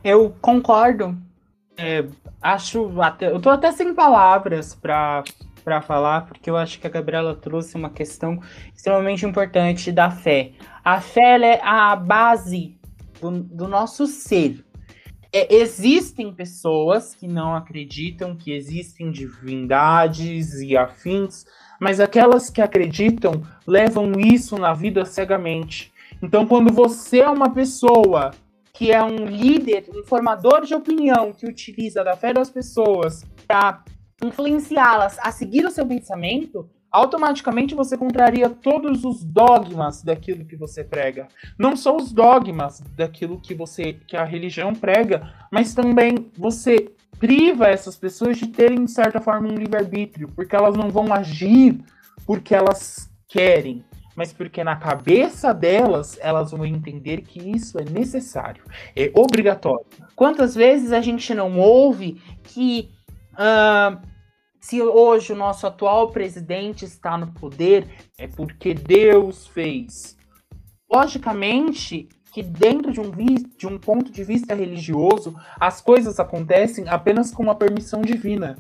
Eu 0.02 0.34
concordo. 0.42 1.18
É, 1.78 2.06
acho 2.42 3.02
até, 3.02 3.30
eu 3.30 3.42
tô 3.42 3.50
até 3.50 3.72
sem 3.74 3.94
palavras 3.94 4.74
para 4.74 5.24
para 5.66 5.82
falar, 5.82 6.28
porque 6.28 6.48
eu 6.48 6.56
acho 6.56 6.80
que 6.80 6.86
a 6.86 6.92
Gabriela 6.92 7.36
trouxe 7.36 7.76
uma 7.76 7.90
questão 7.90 8.40
extremamente 8.74 9.26
importante 9.26 9.92
da 9.92 10.12
fé. 10.12 10.52
A 10.84 11.02
fé 11.02 11.42
é 11.42 11.60
a 11.64 11.96
base 11.96 12.78
do, 13.20 13.32
do 13.32 13.68
nosso 13.68 14.06
ser. 14.06 14.64
É, 15.34 15.54
existem 15.56 16.32
pessoas 16.32 17.16
que 17.16 17.28
não 17.28 17.56
acreditam 17.56 18.38
que 18.38 18.52
existem 18.52 19.12
divindades 19.12 20.54
e 20.62 20.78
afins, 20.78 21.46
mas 21.80 22.00
aquelas 22.00 22.50
que 22.50 22.62
acreditam 22.62 23.44
levam 23.66 24.12
isso 24.20 24.58
na 24.58 24.74
vida 24.74 25.06
cegamente. 25.06 25.92
Então, 26.22 26.46
quando 26.46 26.72
você 26.74 27.20
é 27.20 27.30
uma 27.30 27.50
pessoa 27.50 28.32
que 28.74 28.92
é 28.92 29.02
um 29.04 29.26
líder, 29.26 29.86
um 29.94 30.04
formador 30.04 30.66
de 30.66 30.74
opinião 30.74 31.32
que 31.32 31.46
utiliza 31.46 32.04
da 32.04 32.16
fé 32.16 32.34
das 32.34 32.50
pessoas 32.50 33.24
para 33.48 33.84
influenciá-las 34.22 35.18
a 35.20 35.32
seguir 35.32 35.66
o 35.66 35.72
seu 35.72 35.86
pensamento, 35.86 36.70
automaticamente 36.92 37.76
você 37.76 37.98
contraria 37.98 38.50
todos 38.50 39.04
os 39.04 39.24
dogmas 39.24 40.02
daquilo 40.02 40.46
que 40.46 40.56
você 40.56 40.84
prega. 40.84 41.28
Não 41.58 41.76
só 41.76 41.96
os 41.96 42.12
dogmas 42.12 42.82
daquilo 42.96 43.40
que 43.40 43.54
você 43.54 43.94
que 43.94 44.16
a 44.16 44.24
religião 44.24 44.74
prega, 44.74 45.34
mas 45.52 45.74
também 45.74 46.32
você 46.38 46.95
priva 47.20 47.68
essas 47.68 47.96
pessoas 47.96 48.38
de 48.38 48.48
terem, 48.48 48.86
de 48.86 48.92
certa 48.92 49.20
forma, 49.22 49.48
um 49.48 49.56
livre-arbítrio, 49.56 50.30
porque 50.36 50.56
elas 50.56 50.76
não 50.76 50.90
vão 50.90 51.14
agir 51.14 51.80
porque 52.26 52.56
elas 52.56 53.10
querem, 53.28 53.84
mas 54.16 54.32
porque 54.32 54.64
na 54.64 54.76
cabeça 54.76 55.54
delas 55.54 56.18
elas 56.22 56.52
vão 56.52 56.66
entender 56.66 57.22
que 57.22 57.40
isso 57.40 57.78
é 57.78 57.84
necessário, 57.84 58.64
é 58.96 59.12
obrigatório. 59.14 59.86
Quantas 60.16 60.56
vezes 60.56 60.92
a 60.92 61.02
gente 61.02 61.34
não 61.34 61.60
ouve 61.60 62.22
que 62.44 62.90
uh, 63.34 64.00
se 64.60 64.82
hoje 64.82 65.34
o 65.34 65.36
nosso 65.36 65.68
atual 65.68 66.12
presidente 66.12 66.86
está 66.86 67.18
no 67.18 67.32
poder 67.34 67.88
é 68.18 68.28
porque 68.28 68.74
Deus 68.74 69.46
fez? 69.48 70.18
Logicamente, 70.92 72.08
que 72.36 72.44
dentro 72.44 72.92
de 72.92 73.00
um, 73.00 73.10
de 73.58 73.66
um 73.66 73.80
ponto 73.80 74.12
de 74.12 74.22
vista 74.22 74.54
religioso, 74.54 75.34
as 75.58 75.80
coisas 75.80 76.20
acontecem 76.20 76.86
apenas 76.90 77.32
com 77.32 77.42
uma 77.42 77.56
permissão 77.56 78.02
divina. 78.02 78.58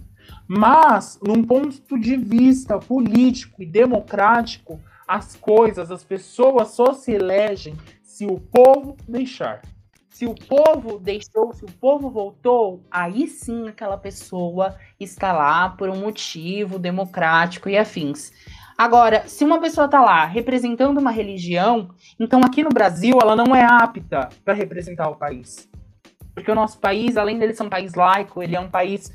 Mas, 0.47 1.19
num 1.21 1.43
ponto 1.43 1.99
de 1.99 2.15
vista 2.15 2.79
político 2.79 3.61
e 3.61 3.65
democrático, 3.65 4.79
as 5.05 5.35
coisas, 5.35 5.91
as 5.91 6.05
pessoas 6.05 6.69
só 6.69 6.93
se 6.93 7.11
elegem 7.11 7.75
se 8.01 8.25
o 8.25 8.39
povo 8.39 8.95
deixar. 9.05 9.61
Se 10.09 10.25
o 10.25 10.33
povo 10.33 10.97
deixou, 10.97 11.53
se 11.53 11.65
o 11.65 11.71
povo 11.73 12.09
voltou, 12.09 12.81
aí 12.89 13.27
sim 13.27 13.67
aquela 13.67 13.97
pessoa 13.97 14.77
está 14.97 15.33
lá 15.33 15.67
por 15.67 15.89
um 15.89 15.99
motivo 15.99 16.79
democrático 16.79 17.67
e 17.67 17.77
afins. 17.77 18.31
Agora, 18.77 19.25
se 19.27 19.45
uma 19.45 19.59
pessoa 19.61 19.85
está 19.85 20.01
lá 20.01 20.25
representando 20.25 20.97
uma 20.97 21.11
religião, 21.11 21.89
então 22.19 22.41
aqui 22.41 22.61
no 22.61 22.69
Brasil 22.69 23.17
ela 23.21 23.35
não 23.35 23.55
é 23.55 23.63
apta 23.63 24.29
para 24.43 24.53
representar 24.53 25.09
o 25.09 25.15
país. 25.15 25.69
Porque 26.33 26.51
o 26.51 26.55
nosso 26.55 26.77
país, 26.79 27.15
além 27.15 27.39
dele 27.39 27.53
ser 27.53 27.63
um 27.63 27.69
país 27.69 27.93
laico, 27.93 28.43
ele 28.43 28.55
é 28.55 28.59
um 28.59 28.69
país 28.69 29.13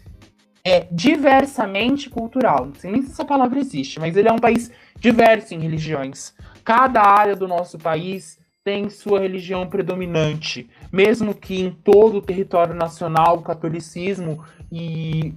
é, 0.65 0.87
diversamente 0.91 2.09
cultural. 2.09 2.67
Não 2.67 2.75
sei 2.75 2.91
nem 2.91 3.03
se 3.03 3.11
essa 3.11 3.25
palavra 3.25 3.59
existe, 3.59 4.01
mas 4.01 4.17
ele 4.17 4.29
é 4.29 4.33
um 4.33 4.39
país 4.39 4.71
diverso 4.99 5.55
em 5.55 5.61
religiões. 5.61 6.35
Cada 6.65 7.03
área 7.03 7.37
do 7.37 7.47
nosso 7.47 7.79
país 7.79 8.39
tem 8.65 8.89
sua 8.89 9.21
religião 9.21 9.69
predominante, 9.69 10.69
mesmo 10.93 11.35
que 11.35 11.61
em 11.61 11.71
todo 11.71 12.19
o 12.19 12.23
território 12.23 12.75
nacional 12.75 13.37
o 13.39 13.43
catolicismo 13.43 14.43
e 14.71 15.35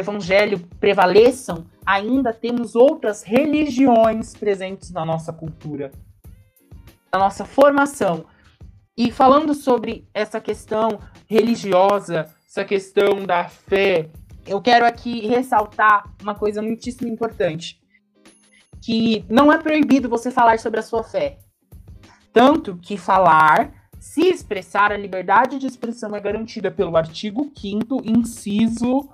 evangelho 0.00 0.58
prevaleçam, 0.80 1.66
ainda 1.86 2.32
temos 2.32 2.74
outras 2.74 3.22
religiões 3.22 4.34
presentes 4.34 4.90
na 4.90 5.04
nossa 5.04 5.32
cultura, 5.32 5.92
na 7.12 7.18
nossa 7.18 7.44
formação. 7.44 8.24
E 8.96 9.10
falando 9.10 9.54
sobre 9.54 10.08
essa 10.12 10.40
questão 10.40 11.00
religiosa, 11.26 12.26
essa 12.46 12.64
questão 12.64 13.24
da 13.24 13.48
fé, 13.48 14.10
eu 14.46 14.60
quero 14.60 14.84
aqui 14.84 15.26
ressaltar 15.26 16.04
uma 16.20 16.34
coisa 16.34 16.60
muitíssimo 16.60 17.08
importante. 17.08 17.80
Que 18.82 19.24
não 19.28 19.52
é 19.52 19.58
proibido 19.58 20.08
você 20.08 20.30
falar 20.30 20.58
sobre 20.58 20.80
a 20.80 20.82
sua 20.82 21.02
fé. 21.02 21.38
Tanto 22.32 22.76
que 22.76 22.96
falar, 22.96 23.72
se 23.98 24.22
expressar, 24.22 24.92
a 24.92 24.96
liberdade 24.96 25.58
de 25.58 25.66
expressão 25.66 26.16
é 26.16 26.20
garantida 26.20 26.70
pelo 26.70 26.96
artigo 26.96 27.52
5 27.54 28.02
inciso 28.04 29.08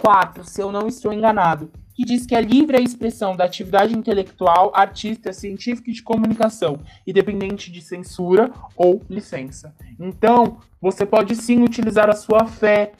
4, 0.00 0.44
se 0.44 0.60
eu 0.60 0.70
não 0.72 0.86
estou 0.86 1.12
enganado, 1.12 1.70
que 1.94 2.04
diz 2.04 2.24
que 2.24 2.34
é 2.34 2.40
livre 2.40 2.76
a 2.76 2.80
expressão 2.80 3.34
da 3.34 3.44
atividade 3.44 3.92
intelectual, 3.92 4.70
artística, 4.72 5.32
científica 5.32 5.90
e 5.90 5.92
de 5.92 6.02
comunicação, 6.02 6.78
independente 7.04 7.72
de 7.72 7.82
censura 7.82 8.52
ou 8.76 9.02
licença. 9.10 9.74
Então, 9.98 10.58
você 10.80 11.04
pode 11.04 11.34
sim 11.34 11.62
utilizar 11.62 12.08
a 12.08 12.14
sua 12.14 12.46
fé 12.46 12.92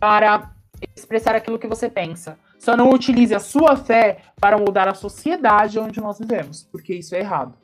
para 0.00 0.52
expressar 0.96 1.36
aquilo 1.36 1.58
que 1.58 1.68
você 1.68 1.88
pensa. 1.88 2.36
Só 2.58 2.76
não 2.76 2.90
utilize 2.90 3.34
a 3.34 3.40
sua 3.40 3.76
fé 3.76 4.18
para 4.40 4.58
mudar 4.58 4.88
a 4.88 4.94
sociedade 4.94 5.78
onde 5.78 6.00
nós 6.00 6.18
vivemos, 6.18 6.64
porque 6.72 6.94
isso 6.94 7.14
é 7.14 7.20
errado. 7.20 7.54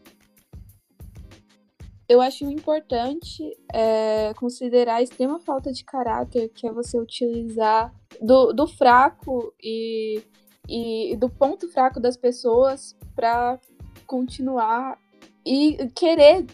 Eu 2.08 2.20
acho 2.20 2.44
importante 2.44 3.42
é, 3.72 4.34
considerar 4.34 4.96
a 4.96 5.02
extrema 5.02 5.40
falta 5.40 5.72
de 5.72 5.84
caráter 5.84 6.50
que 6.50 6.66
é 6.66 6.72
você 6.72 6.98
utilizar 6.98 7.94
do, 8.20 8.52
do 8.52 8.66
fraco 8.66 9.54
e, 9.62 10.22
e 10.68 11.16
do 11.16 11.30
ponto 11.30 11.68
fraco 11.68 11.98
das 11.98 12.16
pessoas 12.16 12.94
para 13.14 13.58
continuar 14.06 14.98
e 15.46 15.88
querer 15.94 16.46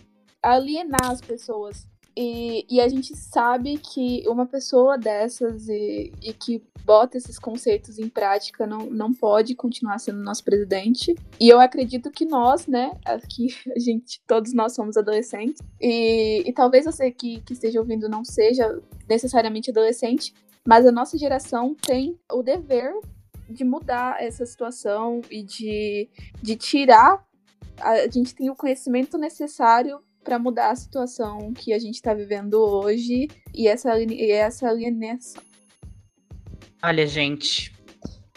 alienar 0.42 1.10
as 1.10 1.20
pessoas. 1.20 1.86
E, 2.16 2.66
e, 2.68 2.80
a 2.80 2.88
gente 2.88 3.16
sabe 3.16 3.78
que 3.78 4.24
uma 4.28 4.44
pessoa 4.44 4.98
dessas 4.98 5.68
e, 5.68 6.12
e, 6.20 6.32
que 6.32 6.62
bota 6.90 7.16
esses 7.16 7.38
conceitos 7.38 8.00
em 8.00 8.08
prática 8.08 8.66
não, 8.66 8.86
não 8.86 9.14
pode 9.14 9.54
continuar 9.54 10.00
sendo 10.00 10.18
nosso 10.24 10.42
presidente. 10.42 11.14
E 11.38 11.48
eu 11.48 11.60
acredito 11.60 12.10
que 12.10 12.24
nós, 12.24 12.66
né, 12.66 12.90
aqui 13.04 13.46
a 13.76 13.78
gente, 13.78 14.20
todos 14.26 14.52
nós 14.52 14.74
somos 14.74 14.96
adolescentes. 14.96 15.62
E, 15.80 16.42
e 16.44 16.52
talvez 16.52 16.86
você 16.86 17.12
que, 17.12 17.42
que 17.42 17.52
esteja 17.52 17.78
ouvindo 17.78 18.08
não 18.08 18.24
seja 18.24 18.76
necessariamente 19.08 19.70
adolescente, 19.70 20.34
mas 20.66 20.84
a 20.84 20.90
nossa 20.90 21.16
geração 21.16 21.76
tem 21.80 22.18
o 22.32 22.42
dever 22.42 22.92
de 23.48 23.62
mudar 23.62 24.20
essa 24.20 24.44
situação 24.44 25.20
e 25.30 25.44
de, 25.44 26.08
de 26.42 26.56
tirar. 26.56 27.24
A 27.78 28.08
gente 28.08 28.34
tem 28.34 28.50
o 28.50 28.56
conhecimento 28.56 29.16
necessário 29.16 30.00
para 30.24 30.40
mudar 30.40 30.70
a 30.70 30.76
situação 30.76 31.52
que 31.52 31.72
a 31.72 31.78
gente 31.78 31.94
está 31.94 32.12
vivendo 32.12 32.54
hoje 32.54 33.28
e 33.54 33.68
essa, 33.68 33.96
e 33.96 34.32
essa 34.32 34.68
alienação. 34.68 35.49
Olha, 36.82 37.06
gente, 37.06 37.72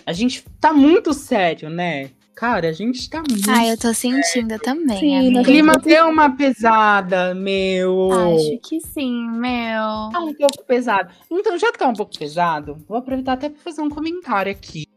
a 0.06 0.14
gente 0.14 0.44
tá 0.60 0.74
muito 0.74 1.14
sério, 1.14 1.70
né? 1.70 2.10
Cara, 2.36 2.68
a 2.70 2.74
gente 2.74 3.10
tá 3.10 3.20
muito. 3.20 3.50
Ah, 3.50 3.66
eu 3.68 3.78
tô 3.78 3.94
sentindo 3.94 4.58
também. 4.60 5.00
Sim, 5.00 5.40
o 5.40 5.44
clima 5.44 5.74
deu 5.78 6.08
uma 6.10 6.36
pesada, 6.36 7.34
meu. 7.36 8.10
Acho 8.12 8.60
que 8.68 8.80
sim, 8.82 9.30
meu. 9.30 10.10
Tá 10.12 10.20
um 10.20 10.34
pouco 10.34 10.64
pesado. 10.66 11.14
Então, 11.32 11.58
já 11.58 11.72
que 11.72 11.78
tá 11.78 11.88
um 11.88 11.94
pouco 11.94 12.18
pesado, 12.18 12.84
vou 12.88 12.98
aproveitar 12.98 13.34
até 13.34 13.50
pra 13.50 13.62
fazer 13.62 13.82
um 13.82 13.90
comentário 13.90 14.52
aqui. 14.52 14.88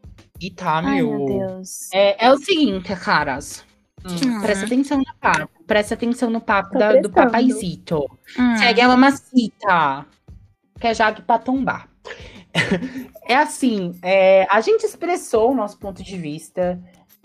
E 0.41 0.51
tá, 0.51 0.79
Ai, 0.79 1.03
meu. 1.03 1.11
meu 1.19 1.27
Deus. 1.27 1.89
É, 1.93 2.27
é 2.27 2.33
o 2.33 2.39
seguinte, 2.39 2.95
caras. 2.97 3.65
Hum, 4.05 4.15
Hum. 4.39 4.41
Presta 4.41 4.67
atenção 4.67 4.99
no 4.99 5.05
papo. 5.21 5.49
Presta 5.67 5.95
atenção 5.95 6.31
no 6.31 6.41
papo 6.41 6.79
da- 6.79 7.01
do 7.01 7.11
papaizito. 7.11 7.99
Hum. 8.39 8.57
Segue 8.57 8.81
a 8.81 8.89
mamacita. 8.89 10.07
Que 10.81 10.87
é 10.89 10.95
Jaque 10.95 11.23
pra 11.23 11.39
tombar. 11.39 11.89
É 13.27 13.37
assim, 13.37 13.93
é, 14.03 14.47
a 14.51 14.61
gente 14.61 14.85
expressou 14.85 15.53
o 15.53 15.55
nosso 15.55 15.79
ponto 15.79 16.03
de 16.03 16.17
vista. 16.17 16.81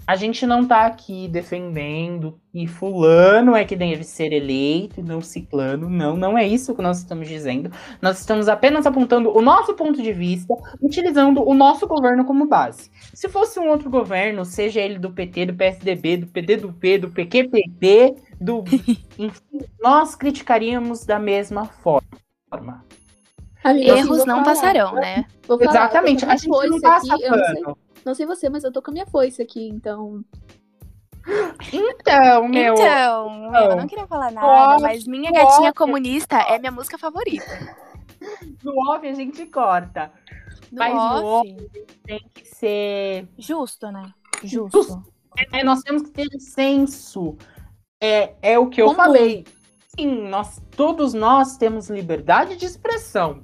A 0.05 0.15
gente 0.15 0.47
não 0.47 0.65
tá 0.65 0.87
aqui 0.87 1.27
defendendo 1.27 2.39
que 2.51 2.65
fulano 2.65 3.55
é 3.55 3.63
que 3.63 3.75
deve 3.75 4.03
ser 4.03 4.33
eleito 4.33 4.99
e 4.99 5.03
não 5.03 5.21
ciclano. 5.21 5.89
Não, 5.89 6.17
não 6.17 6.37
é 6.37 6.45
isso 6.45 6.73
que 6.73 6.81
nós 6.81 6.97
estamos 6.97 7.27
dizendo. 7.27 7.71
Nós 8.01 8.19
estamos 8.19 8.49
apenas 8.49 8.87
apontando 8.87 9.35
o 9.35 9.41
nosso 9.41 9.75
ponto 9.75 10.01
de 10.01 10.11
vista, 10.11 10.53
utilizando 10.81 11.47
o 11.47 11.53
nosso 11.53 11.87
governo 11.87 12.25
como 12.25 12.47
base. 12.47 12.89
Se 13.13 13.29
fosse 13.29 13.59
um 13.59 13.69
outro 13.69 13.91
governo, 13.91 14.43
seja 14.43 14.81
ele 14.81 14.97
do 14.97 15.11
PT, 15.11 15.45
do 15.45 15.53
PSDB, 15.53 16.17
do 16.17 16.27
PDB, 16.27 16.97
do 16.97 17.09
PQPB, 17.11 18.15
do... 18.39 18.63
Enfim, 19.19 19.65
nós 19.79 20.15
criticaríamos 20.15 21.05
da 21.05 21.19
mesma 21.19 21.65
forma. 21.65 22.83
Amiga, 23.63 23.93
assim, 23.93 24.01
Erros 24.01 24.17
vou 24.17 24.27
não 24.27 24.43
falar. 24.43 24.45
passarão, 24.45 24.93
né? 24.95 25.25
Falar, 25.43 25.63
Exatamente, 25.63 26.25
a 26.25 26.35
gente 26.35 26.49
minha 26.49 26.67
não 26.67 26.81
passa 26.81 27.13
aqui, 27.13 27.29
não 27.29 27.45
sei, 27.45 27.63
não 28.05 28.15
sei 28.15 28.25
você, 28.25 28.49
mas 28.49 28.63
eu 28.63 28.71
tô 28.71 28.81
com 28.81 28.91
a 28.91 28.93
minha 28.93 29.05
foice 29.05 29.41
aqui, 29.41 29.67
então. 29.67 30.23
Então, 31.71 32.47
meu... 32.47 32.73
Então, 32.73 33.53
eu 33.53 33.75
não 33.75 33.87
queria 33.87 34.07
falar 34.07 34.31
nada, 34.31 34.79
mas 34.81 35.05
Minha. 35.05 35.31
Gatinha 35.31 35.71
Comunista 35.73 36.37
é 36.37 36.57
minha 36.57 36.71
música 36.71 36.97
favorita. 36.97 37.45
No 38.63 38.73
off 38.91 39.07
a 39.07 39.13
gente 39.13 39.45
corta. 39.45 40.11
No 40.71 40.79
Mas 40.79 40.93
no 40.93 41.25
off, 41.25 41.69
Tem 42.03 42.19
que 42.33 42.45
ser... 42.45 43.27
justo, 43.37 43.91
né? 43.91 44.11
Justo. 44.43 44.77
Justo. 44.77 45.03
É, 45.51 45.63
nós 45.63 45.81
temos 45.81 46.03
que 46.03 46.09
ter 46.09 46.27
senso. 46.39 47.37
É, 48.01 48.33
é 48.41 48.59
o 48.59 48.67
que 48.67 48.81
eu 48.81 48.93
falei. 48.93 49.45
Sim, 49.95 50.27
nós, 50.29 50.61
todos 50.75 51.13
nós 51.13 51.57
temos 51.57 51.89
liberdade 51.89 52.55
de 52.55 52.65
expressão. 52.65 53.43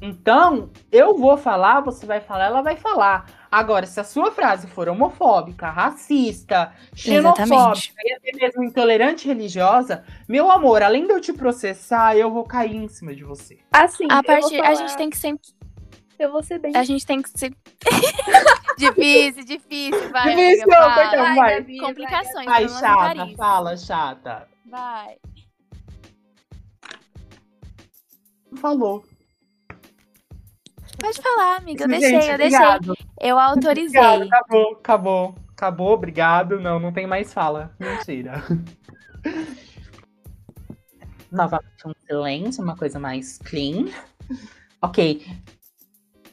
Então, 0.00 0.70
eu 0.92 1.16
vou 1.16 1.36
falar, 1.36 1.80
você 1.80 2.06
vai 2.06 2.20
falar, 2.20 2.46
ela 2.46 2.62
vai 2.62 2.76
falar. 2.76 3.26
Agora, 3.50 3.84
se 3.86 3.98
a 3.98 4.04
sua 4.04 4.30
frase 4.30 4.66
for 4.68 4.88
homofóbica, 4.88 5.68
racista, 5.70 6.72
xenofóbica 6.94 7.42
Exatamente. 7.42 7.94
e 8.04 8.12
até 8.12 8.32
mesmo 8.38 8.62
intolerante 8.64 9.26
religiosa, 9.26 10.04
meu 10.28 10.50
amor, 10.50 10.82
além 10.82 11.06
de 11.06 11.12
eu 11.12 11.20
te 11.20 11.32
processar, 11.32 12.16
eu 12.16 12.30
vou 12.30 12.44
cair 12.44 12.76
em 12.76 12.86
cima 12.88 13.14
de 13.14 13.24
você. 13.24 13.58
Assim, 13.72 14.06
A 14.08 14.22
partir, 14.22 14.60
a 14.60 14.64
falar- 14.64 14.74
gente 14.76 14.96
tem 14.96 15.10
que 15.10 15.16
sempre. 15.16 15.48
Eu 16.18 16.32
vou 16.32 16.42
ser 16.42 16.58
bem. 16.58 16.72
A 16.76 16.82
gente 16.84 17.06
tem 17.06 17.22
que 17.22 17.30
ser. 17.30 17.52
difícil, 18.78 19.44
difícil, 19.44 20.10
vai. 20.10 20.34
Difícil, 20.34 20.62
amiga, 20.64 20.76
fala. 20.76 20.94
perdão, 20.94 21.24
Vai, 21.24 21.34
vai. 21.36 21.54
Gabi, 21.54 21.78
Complicações. 21.78 22.46
Ai, 22.48 22.66
problemas 22.66 22.72
no 22.74 22.78
chata, 23.26 23.36
fala, 23.36 23.76
chata. 23.76 24.48
Vai. 24.68 25.16
Falou. 28.60 29.04
Pode 31.00 31.22
falar, 31.22 31.56
amiga. 31.58 31.84
Eu 31.84 31.90
Gente, 31.90 32.00
deixei, 32.00 32.32
eu 32.34 32.38
deixei. 32.38 32.58
obrigado. 32.58 32.94
Eu 33.20 33.38
autorizei. 33.38 34.00
Obrigado, 34.00 34.22
acabou, 34.44 34.72
acabou. 34.72 35.34
Acabou, 35.52 35.92
obrigado. 35.92 36.60
Não, 36.60 36.78
não 36.78 36.92
tem 36.92 37.06
mais 37.06 37.32
fala. 37.32 37.74
Mentira. 37.78 38.42
Novamente 41.30 41.86
um 41.86 41.92
silêncio, 42.06 42.62
uma 42.62 42.76
coisa 42.76 42.98
mais 42.98 43.38
clean. 43.38 43.86
Ok. 44.80 45.26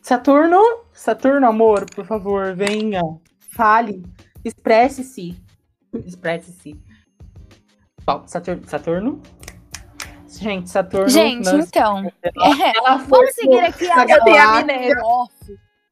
Saturno, 0.02 0.62
Saturno, 0.94 1.48
amor, 1.48 1.86
por 1.90 2.06
favor, 2.06 2.56
venha. 2.56 3.02
Fale. 3.52 4.04
Expresse-se. 4.44 5.36
Expresse-se. 6.06 6.80
Bom, 8.06 8.28
Saturno, 8.28 8.68
Saturno. 8.68 9.22
Gente, 10.40 10.70
Saturno. 10.70 11.10
Gente, 11.10 11.46
nós- 11.46 11.68
então. 11.68 12.06
é, 12.06 12.78
ela 12.78 13.00
foi 13.00 13.08
vamos 13.20 13.36
seguir 13.36 13.60
aqui 13.60 13.90
a 13.90 14.02
Eu 14.02 14.06
tenho 14.06 14.18
a 14.38 14.46
galáxia 14.46 14.62
amnésia. 14.62 15.02
off. 15.04 15.34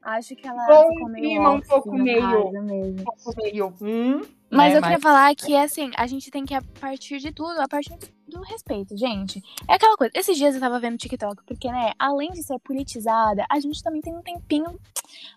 Acho 0.01 0.35
que 0.35 0.45
ela 0.47 0.65
Com 0.65 0.89
ficou 0.89 1.09
meio 1.09 1.25
clima 1.25 1.49
um 1.51 1.61
pouco 1.61 1.93
meio- 1.95 2.47
um 2.49 2.95
pouco 3.05 3.35
meio. 3.41 3.73
Hum, 3.81 4.21
Mas 4.53 4.73
né, 4.73 4.77
eu 4.77 4.81
queria 4.81 4.99
falar 4.99 5.35
que, 5.35 5.55
assim, 5.55 5.91
a 5.95 6.05
gente 6.05 6.29
tem 6.29 6.45
que, 6.45 6.53
a 6.53 6.61
partir 6.79 7.19
de 7.19 7.31
tudo, 7.31 7.59
a 7.59 7.67
partir 7.67 7.97
do 8.27 8.41
respeito, 8.41 8.95
gente. 8.95 9.41
É 9.67 9.73
aquela 9.73 9.97
coisa, 9.97 10.11
esses 10.15 10.37
dias 10.37 10.55
eu 10.55 10.61
tava 10.61 10.79
vendo 10.79 10.97
TikTok, 10.97 11.43
porque, 11.45 11.71
né, 11.71 11.91
além 11.97 12.31
de 12.31 12.43
ser 12.43 12.59
politizada, 12.59 13.45
a 13.49 13.59
gente 13.59 13.81
também 13.81 14.01
tem 14.01 14.15
um 14.15 14.21
tempinho 14.21 14.79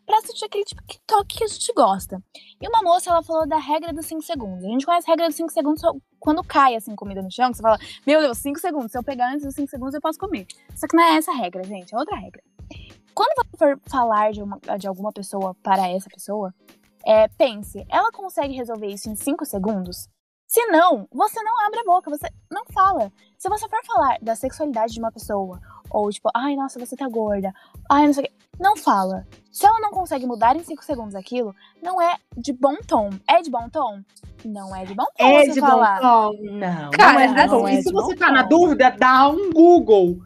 pra 0.05 0.19
assistir 0.19 0.45
aquele 0.45 0.65
tipo 0.65 0.83
de 0.83 0.95
TikTok 0.95 1.37
que 1.37 1.45
a 1.45 1.47
gente 1.47 1.73
gosta. 1.73 2.23
E 2.61 2.69
uma 2.69 2.83
moça, 2.83 3.11
ela 3.11 3.23
falou 3.23 3.47
da 3.47 3.59
regra 3.59 3.93
dos 3.93 4.07
5 4.07 4.23
segundos. 4.23 4.65
A 4.65 4.69
gente 4.69 4.87
conhece 4.87 5.09
a 5.09 5.13
regra 5.13 5.27
dos 5.27 5.37
5 5.37 5.51
segundos 5.51 5.81
só 5.81 5.95
quando 6.19 6.43
cai, 6.43 6.75
assim, 6.75 6.95
comida 6.97 7.23
no 7.23 7.31
chão, 7.31 7.51
que 7.51 7.57
você 7.57 7.63
fala, 7.63 7.79
meu 8.07 8.21
Deus, 8.21 8.39
5 8.39 8.59
segundos, 8.59 8.93
se 8.93 8.99
eu 8.99 9.03
pegar 9.03 9.33
antes 9.33 9.45
dos 9.45 9.55
5 9.55 9.71
segundos 9.71 9.95
eu 9.95 10.01
posso 10.01 10.19
comer. 10.19 10.47
Só 10.75 10.87
que 10.87 10.97
não 10.97 11.05
é 11.05 11.17
essa 11.17 11.31
a 11.31 11.35
regra, 11.35 11.63
gente, 11.65 11.95
é 11.95 11.99
outra 11.99 12.17
regra. 12.17 12.43
Quando 13.15 13.31
você 13.37 13.57
for 13.57 13.81
falar 13.87 14.33
de, 14.33 14.43
uma, 14.43 14.59
de 14.79 14.87
alguma 14.87 15.11
pessoa 15.11 15.55
para 15.63 15.89
essa 15.89 16.11
pessoa, 16.11 16.53
é, 17.07 17.29
pense, 17.29 17.87
ela 17.89 18.11
consegue 18.13 18.55
resolver 18.55 18.89
isso 18.89 19.09
em 19.09 19.15
5 19.15 19.45
segundos? 19.45 20.09
Se 20.49 20.65
não, 20.67 21.09
você 21.13 21.43
não 21.43 21.67
abre 21.67 21.81
a 21.81 21.85
boca, 21.85 22.09
você 22.11 22.29
não 22.51 22.65
fala. 22.73 23.11
Se 23.37 23.49
você 23.49 23.69
for 23.69 23.81
falar 23.85 24.17
da 24.23 24.35
sexualidade 24.35 24.93
de 24.93 24.99
uma 25.01 25.11
pessoa, 25.11 25.61
ou 25.91 26.11
tipo, 26.11 26.31
ai, 26.35 26.55
nossa, 26.55 26.79
você 26.79 26.95
tá 26.97 27.09
gorda, 27.09 27.53
ai, 27.91 28.07
não 28.07 28.13
sei 28.13 28.25
o 28.25 28.27
quê, 28.29 28.33
não 28.59 28.77
fala. 28.77 29.27
Se 29.51 29.67
ela 29.67 29.79
não 29.81 29.91
consegue 29.91 30.25
mudar 30.27 30.55
em 30.57 30.63
5 30.63 30.85
segundos 30.85 31.15
aquilo, 31.15 31.55
não 31.83 32.01
é 32.01 32.17
de 32.37 32.53
bom 32.53 32.77
tom. 32.87 33.11
É 33.29 33.43
de 33.43 33.51
bom 33.51 33.69
tom? 33.69 34.01
Não 34.45 34.75
é 34.77 34.85
de 34.85 34.95
bom 34.95 35.05
tom 35.19 35.25
É 35.27 35.45
você 35.47 35.53
de 35.53 35.61
falar. 35.61 36.01
bom 36.01 36.31
tom. 36.33 36.39
Não, 36.53 36.91
Cara, 36.93 37.13
não 37.13 37.21
é 37.21 37.27
de 37.27 37.35
bom 37.35 37.49
tom. 37.49 37.63
não 37.63 37.69
E 37.69 37.77
é 37.79 37.83
se 37.83 37.93
você 37.93 38.15
tá 38.17 38.31
na 38.31 38.43
tom. 38.45 38.49
dúvida, 38.49 38.91
dá 38.91 39.29
um 39.29 39.51
Google. 39.53 40.19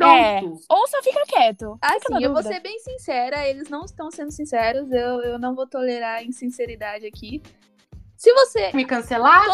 É. 0.00 0.40
Pronto. 0.40 0.60
Ou 0.68 0.88
só 0.88 1.02
fica 1.02 1.22
quieto. 1.26 1.74
Fica 1.74 1.96
Assim, 1.96 2.24
eu 2.24 2.32
vou 2.32 2.42
ser 2.42 2.60
bem 2.60 2.78
sincera, 2.78 3.48
eles 3.48 3.68
não 3.68 3.84
estão 3.84 4.10
sendo 4.10 4.30
sinceros, 4.30 4.90
eu, 4.90 5.22
eu 5.22 5.38
não 5.38 5.54
vou 5.54 5.66
tolerar 5.66 6.24
insinceridade 6.24 7.06
aqui. 7.06 7.42
Se 8.16 8.32
você. 8.32 8.70
Me 8.72 8.84
cancelar? 8.84 9.44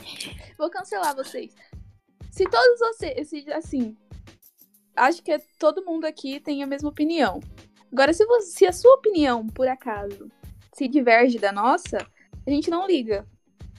Vou 0.56 0.70
cancelar 0.70 1.14
vocês. 1.14 1.54
Se 2.30 2.44
todos 2.44 2.78
vocês. 2.78 3.28
Se, 3.28 3.44
assim. 3.52 3.94
Acho 4.96 5.22
que 5.22 5.36
todo 5.58 5.84
mundo 5.84 6.06
aqui 6.06 6.40
tem 6.40 6.62
a 6.62 6.66
mesma 6.66 6.88
opinião. 6.88 7.40
Agora, 7.92 8.14
se, 8.14 8.24
você, 8.24 8.50
se 8.50 8.66
a 8.66 8.72
sua 8.72 8.94
opinião, 8.94 9.46
por 9.46 9.68
acaso, 9.68 10.30
se 10.72 10.88
diverge 10.88 11.38
da 11.38 11.52
nossa, 11.52 11.98
a 12.46 12.50
gente 12.50 12.70
não 12.70 12.86
liga. 12.86 13.26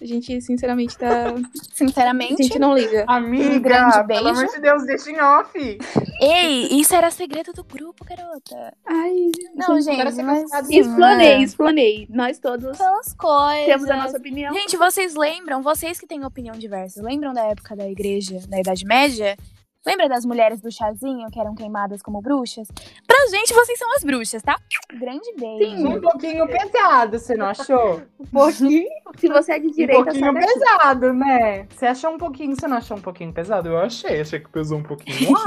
A 0.01 0.05
gente, 0.05 0.41
sinceramente, 0.41 0.97
tá. 0.97 1.29
A 1.31 1.75
Sinceramente. 1.75 2.43
gente 2.43 2.59
não 2.59 2.73
liga. 2.77 3.05
Amiga, 3.07 3.59
grande 3.59 3.93
pelo 3.93 4.05
beijo. 4.07 4.27
amor 4.27 4.47
de 4.47 4.59
Deus, 4.61 4.85
deixa 4.85 5.11
em 5.11 5.19
off. 5.19 5.77
Ei, 6.21 6.67
isso 6.79 6.93
era 6.95 7.09
segredo 7.11 7.51
do 7.53 7.63
grupo, 7.63 8.03
garota. 8.05 8.73
Ai, 8.85 9.31
Não, 9.55 9.79
gente, 9.79 9.93
Agora 10.01 10.11
gente, 10.11 10.15
você 10.15 10.23
mas. 10.23 10.69
explanei, 10.69 11.43
explanei. 11.43 12.07
Nós 12.09 12.39
todos 12.39 12.77
São 12.77 12.99
as 12.99 13.13
coisas. 13.13 13.65
temos 13.65 13.89
a 13.89 13.95
nossa 13.97 14.17
opinião. 14.17 14.53
Gente, 14.53 14.77
vocês 14.77 15.15
lembram, 15.15 15.61
vocês 15.61 15.99
que 15.99 16.07
têm 16.07 16.23
opinião 16.25 16.55
diversa, 16.55 17.01
lembram 17.01 17.33
da 17.33 17.43
época 17.45 17.75
da 17.75 17.89
igreja, 17.89 18.39
da 18.47 18.59
Idade 18.59 18.85
Média? 18.85 19.37
Lembra 19.85 20.09
das 20.09 20.25
mulheres 20.25 20.59
do 20.61 20.71
chazinho 20.71 21.29
que 21.29 21.39
eram 21.39 21.53
queimadas 21.53 22.01
como 22.01 22.19
bruxas? 22.21 22.67
Pra 23.05 23.17
gente, 23.29 23.53
vocês 23.53 23.77
são 23.77 23.93
as 23.95 24.03
bruxas, 24.03 24.41
tá? 24.41 24.57
Grande 24.99 25.31
beijo. 25.37 25.87
Um 25.87 26.01
pouquinho 26.01 26.47
pesado, 26.47 27.19
você 27.19 27.35
não 27.35 27.45
achou? 27.47 28.01
Um 28.19 28.25
pouquinho. 28.25 28.87
Se 29.17 29.27
você 29.27 29.53
é 29.53 29.59
de 29.59 29.67
Um 29.67 29.71
direita, 29.71 30.03
pouquinho 30.05 30.25
sabe 30.25 30.39
aqui. 30.39 30.53
pesado, 30.53 31.13
né? 31.13 31.67
Você 31.69 31.85
achou 31.85 32.11
um 32.11 32.17
pouquinho, 32.17 32.55
você 32.55 32.67
não 32.67 32.77
achou 32.77 32.97
um 32.97 33.01
pouquinho 33.01 33.31
pesado? 33.31 33.69
Eu 33.69 33.77
achei, 33.77 34.21
achei 34.21 34.39
que 34.39 34.49
pesou 34.49 34.79
um 34.79 34.83
pouquinho. 34.83 35.35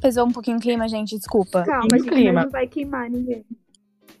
Pesou 0.00 0.24
um 0.28 0.30
pouquinho 0.30 0.58
o 0.58 0.60
clima, 0.60 0.86
gente, 0.88 1.16
desculpa. 1.18 1.64
Calma, 1.64 1.88
gente, 1.98 2.08
clima? 2.08 2.44
não 2.44 2.50
vai 2.50 2.68
queimar 2.68 3.10
ninguém. 3.10 3.44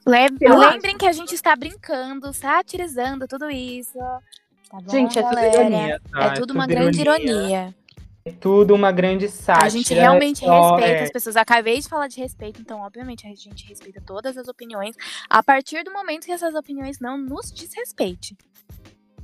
Le- 0.04 0.36
Eu 0.40 0.58
Lembrem 0.58 0.98
que 0.98 1.06
a 1.06 1.12
gente 1.12 1.32
está 1.36 1.54
brincando, 1.54 2.32
satirizando 2.32 3.28
tudo 3.28 3.48
isso. 3.48 3.96
Tá 3.96 4.78
bom, 4.82 4.90
gente, 4.90 5.16
é 5.20 5.22
tudo 5.22 5.34
galera? 5.36 5.60
ironia, 5.62 6.00
tá? 6.10 6.24
É 6.24 6.30
tudo 6.32 6.52
uma 6.52 6.66
grande 6.66 7.00
ironia. 7.00 7.72
É 7.72 7.87
tudo 8.28 8.74
uma 8.74 8.90
grande 8.92 9.28
sátira. 9.28 9.66
A 9.66 9.68
gente 9.68 9.92
realmente 9.94 10.40
só- 10.40 10.76
respeita 10.76 11.00
é. 11.00 11.04
as 11.04 11.10
pessoas. 11.10 11.36
Acabei 11.36 11.80
de 11.80 11.88
falar 11.88 12.08
de 12.08 12.20
respeito, 12.20 12.60
então, 12.60 12.80
obviamente, 12.80 13.26
a 13.26 13.34
gente 13.34 13.66
respeita 13.66 14.00
todas 14.04 14.36
as 14.36 14.48
opiniões. 14.48 14.96
A 15.28 15.42
partir 15.42 15.82
do 15.84 15.92
momento 15.92 16.26
que 16.26 16.32
essas 16.32 16.54
opiniões 16.54 16.98
não 17.00 17.18
nos 17.18 17.50
desrespeite. 17.52 18.36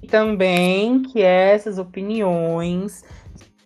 E 0.03 0.07
também 0.07 1.03
que 1.03 1.23
essas 1.23 1.79
opiniões 1.79 3.03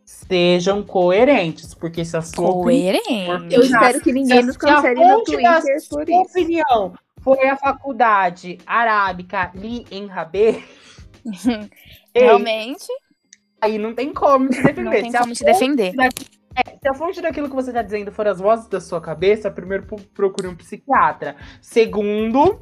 sejam 0.05 0.83
coerentes, 0.83 1.75
porque 1.75 2.05
se 2.05 2.17
a 2.17 2.23
sua 2.23 2.51
opinião, 2.51 2.63
Coerente. 3.03 3.55
Eu 3.55 3.63
Já. 3.65 3.79
espero 3.79 4.01
que 4.01 4.13
ninguém 4.13 4.43
nos 4.45 4.57
a 4.57 4.59
cancele 4.59 5.05
no 5.05 5.25
Twitter 5.25 5.89
por 5.89 6.09
isso. 6.09 6.21
opinião 6.21 6.95
foi 7.23 7.49
a 7.49 7.57
faculdade 7.57 8.59
arábica 8.67 9.51
Li 9.55 9.85
em 9.91 10.07
Rabê, 10.07 10.63
ei, 12.15 12.23
Realmente, 12.25 12.87
aí 13.61 13.79
não 13.79 13.95
tem 13.95 14.13
como 14.13 14.49
te 14.49 14.63
defender. 14.63 14.83
não 14.85 14.91
tem 14.93 15.11
se, 15.11 15.19
como 15.19 15.33
te 15.33 15.45
defender. 15.45 15.95
da- 15.95 16.05
é, 16.57 16.77
se 16.81 16.89
a 16.89 16.95
fonte 16.95 17.21
daquilo 17.21 17.49
que 17.49 17.55
você 17.55 17.71
está 17.71 17.83
dizendo 17.83 18.11
for 18.11 18.27
as 18.27 18.39
vozes 18.41 18.67
da 18.69 18.81
sua 18.81 19.01
cabeça, 19.01 19.51
primeiro 19.51 19.85
pro- 19.87 19.99
procure 20.15 20.49
um 20.49 20.57
psiquiatra. 20.57 21.37
Segundo, 21.61 22.61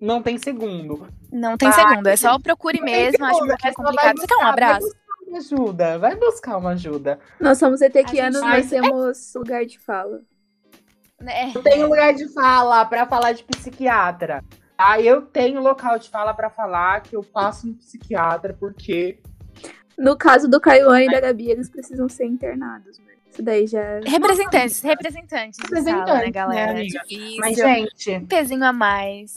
não 0.00 0.22
tem 0.22 0.38
segundo. 0.38 1.08
Não 1.32 1.56
tem 1.56 1.68
Ah, 1.68 1.72
segundo, 1.72 2.06
é 2.06 2.16
só 2.16 2.38
procure 2.38 2.80
mesmo. 2.80 3.24
Acho 3.24 3.42
um 3.42 3.46
pouquinho 3.46 3.70
é 3.70 3.72
só 3.72 3.82
vai 3.82 3.90
complicado. 3.92 4.18
Você 4.18 4.26
quer 4.26 4.34
um 4.34 4.38
buscar, 4.38 4.42
vai 4.44 4.50
abraço? 4.52 4.86
buscar 4.86 5.02
uma 5.28 5.38
ajuda, 5.38 5.98
vai 5.98 6.16
buscar 6.16 6.56
uma 6.58 6.70
ajuda. 6.70 7.18
Nós 7.40 7.58
somos 7.58 7.80
etequianos, 7.80 8.40
A 8.42 8.48
nós 8.48 8.68
gente- 8.68 8.80
temos 8.82 9.32
lugar 9.34 9.64
de 9.64 9.78
fala. 9.78 10.20
É. 11.24 11.56
Eu 11.56 11.62
tenho 11.62 11.86
lugar 11.88 12.12
de 12.14 12.28
fala 12.32 12.84
pra 12.84 13.06
falar 13.06 13.32
de 13.32 13.44
psiquiatra. 13.44 14.44
Tá? 14.76 15.00
Eu 15.00 15.22
tenho 15.22 15.60
local 15.60 15.98
de 15.98 16.08
fala 16.10 16.34
pra 16.34 16.50
falar 16.50 17.00
que 17.02 17.14
eu 17.14 17.22
passo 17.22 17.66
no 17.68 17.74
psiquiatra 17.74 18.56
porque 18.58 19.20
No 19.98 20.16
caso 20.16 20.48
do 20.48 20.60
Caiuan 20.60 21.02
e 21.02 21.10
da 21.10 21.20
Gabi, 21.20 21.50
eles 21.50 21.68
precisam 21.68 22.08
ser 22.08 22.26
internados. 22.26 22.98
né? 22.98 23.04
Isso 23.30 23.42
daí 23.42 23.66
já. 23.66 23.80
é 23.80 24.00
Representantes, 24.04 24.80
representantes 24.82 25.56
sala, 25.56 25.70
né, 25.70 25.90
Representantes, 25.90 26.32
galera? 26.32 26.72
né, 26.74 26.80
amiga? 26.80 27.00
Difícil. 27.00 27.36
Mas 27.40 27.56
gente, 27.56 28.10
Um 28.10 28.26
pezinho 28.26 28.64
a 28.64 28.72
mais. 28.72 29.34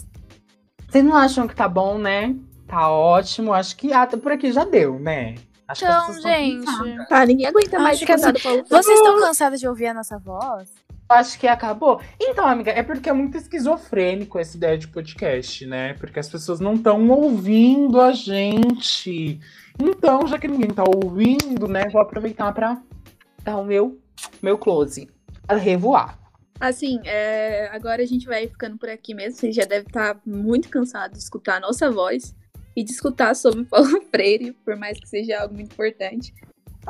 vocês 0.90 1.04
não 1.04 1.16
acham 1.16 1.48
que 1.48 1.56
tá 1.56 1.68
bom, 1.68 1.98
né? 1.98 2.36
Tá 2.68 2.90
ótimo. 2.90 3.54
Acho 3.54 3.76
que 3.78 3.94
até 3.94 4.18
por 4.18 4.32
aqui 4.32 4.52
já 4.52 4.66
deu, 4.66 5.00
né? 5.00 5.36
Acho 5.68 5.80
que 5.82 5.86
Então, 5.92 6.08
cansadas. 6.08 6.24
gente, 6.24 7.08
Tá, 7.08 7.26
ninguém 7.26 7.46
aguenta 7.48 7.80
mais 7.80 7.98
que 8.00 8.06
cantar 8.06 8.34
do 8.34 8.40
Paulo 8.42 8.64
vocês 8.70 8.98
estão 9.00 9.20
cansados 9.20 9.60
de 9.60 9.68
ouvir 9.68 9.88
a 9.88 9.94
nossa 9.94 10.18
voz? 10.18 10.70
Acho 11.08 11.40
que 11.40 11.48
acabou. 11.48 12.02
Então, 12.20 12.48
amiga, 12.48 12.72
é 12.72 12.82
porque 12.82 13.08
é 13.10 13.14
muito 13.14 13.38
esquizofrênico 13.38 14.40
essa 14.40 14.58
ideia 14.58 14.76
de 14.78 14.88
podcast, 14.88 15.66
né? 15.68 15.94
Porque 15.94 16.20
as 16.20 16.28
pessoas 16.28 16.60
não 16.60 16.74
estão 16.74 17.08
ouvindo 17.10 18.02
a 18.02 18.12
gente. 18.12 19.40
Então, 19.80 20.26
já 20.28 20.38
que 20.40 20.48
ninguém 20.48 20.74
tá 20.74 20.84
ouvindo, 20.84 21.68
né? 21.68 21.90
Vou 21.90 22.02
aproveitar 22.02 22.52
pra 22.54 22.82
dar 23.44 23.58
o 23.58 23.66
meu, 23.66 24.00
meu 24.42 24.58
close. 24.58 25.10
A 25.48 25.56
revoar. 25.56 26.18
Assim, 26.60 27.02
é, 27.04 27.68
agora 27.72 28.02
a 28.02 28.06
gente 28.06 28.26
vai 28.26 28.48
ficando 28.48 28.78
por 28.78 28.90
aqui 28.90 29.14
mesmo. 29.14 29.38
Vocês 29.38 29.56
já 29.56 29.66
devem 29.66 29.88
estar 29.88 30.20
muito 30.26 30.70
cansados 30.70 31.18
de 31.18 31.24
escutar 31.24 31.58
a 31.58 31.60
nossa 31.60 31.92
voz 31.92 32.34
e 32.76 32.84
de 32.84 32.92
escutar 32.92 33.36
sobre 33.36 33.62
o 33.62 33.66
Paulo 33.66 34.02
Freire, 34.10 34.54
por 34.64 34.76
mais 34.76 35.00
que 35.00 35.08
seja 35.08 35.42
algo 35.42 35.54
muito 35.54 35.74
importante. 35.74 36.34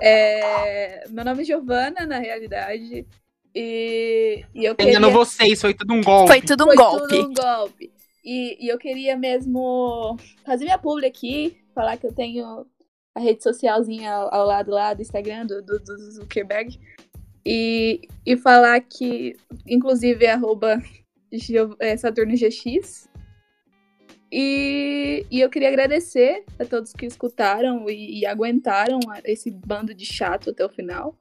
É, 0.02 1.08
meu 1.10 1.26
nome 1.26 1.42
é 1.42 1.46
Giovana, 1.46 2.06
na 2.06 2.20
realidade. 2.20 3.06
E, 3.54 4.46
e 4.54 4.66
eu 4.66 4.76
queria... 4.76 4.92
Engano 4.92 5.12
vocês, 5.12 5.60
foi 5.60 5.74
tudo 5.74 5.94
um 5.94 6.02
golpe. 6.02 6.28
Foi 6.28 6.42
tudo 6.42 6.64
um 6.66 6.68
Foi 6.68 6.76
golpe. 6.76 7.08
tudo 7.08 7.30
um 7.30 7.34
golpe. 7.34 7.92
E, 8.24 8.66
e 8.66 8.68
eu 8.68 8.78
queria 8.78 9.18
mesmo 9.18 10.18
fazer 10.46 10.66
minha 10.66 10.78
publi 10.78 11.06
aqui, 11.06 11.58
falar 11.74 11.98
que 11.98 12.06
eu 12.06 12.14
tenho 12.14 12.66
a 13.16 13.20
rede 13.20 13.42
socialzinha 13.42 14.12
ao, 14.12 14.34
ao 14.34 14.46
lado 14.46 14.72
lá 14.72 14.94
do 14.94 15.02
Instagram, 15.02 15.46
do, 15.46 15.62
do, 15.62 15.80
do 15.80 16.12
Zuckerberg. 16.12 16.78
E, 17.46 18.08
e 18.26 18.36
falar 18.36 18.82
que, 18.82 19.36
inclusive, 19.66 20.26
é 20.26 20.32
arroba 20.32 20.82
Geo- 21.32 21.76
é, 21.80 21.96
Saturno 21.96 22.36
GX. 22.36 23.08
E, 24.32 25.26
e 25.32 25.40
eu 25.40 25.50
queria 25.50 25.70
agradecer 25.70 26.44
a 26.60 26.66
todos 26.66 26.92
que 26.92 27.06
escutaram 27.06 27.90
e, 27.90 28.20
e 28.20 28.26
aguentaram 28.26 29.00
esse 29.24 29.50
bando 29.50 29.94
de 29.94 30.06
chato 30.06 30.50
até 30.50 30.66
o 30.66 30.70
final. 30.70 31.16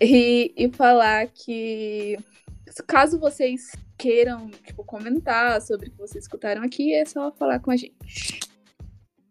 E, 0.00 0.52
e 0.56 0.70
falar 0.70 1.26
que 1.28 2.16
caso 2.86 3.18
vocês 3.18 3.72
queiram 3.96 4.50
tipo, 4.50 4.84
comentar 4.84 5.60
sobre 5.62 5.88
o 5.88 5.90
que 5.90 5.98
vocês 5.98 6.24
escutaram 6.24 6.62
aqui, 6.62 6.94
é 6.94 7.04
só 7.04 7.32
falar 7.32 7.60
com 7.60 7.70
a 7.70 7.76
gente. 7.76 8.40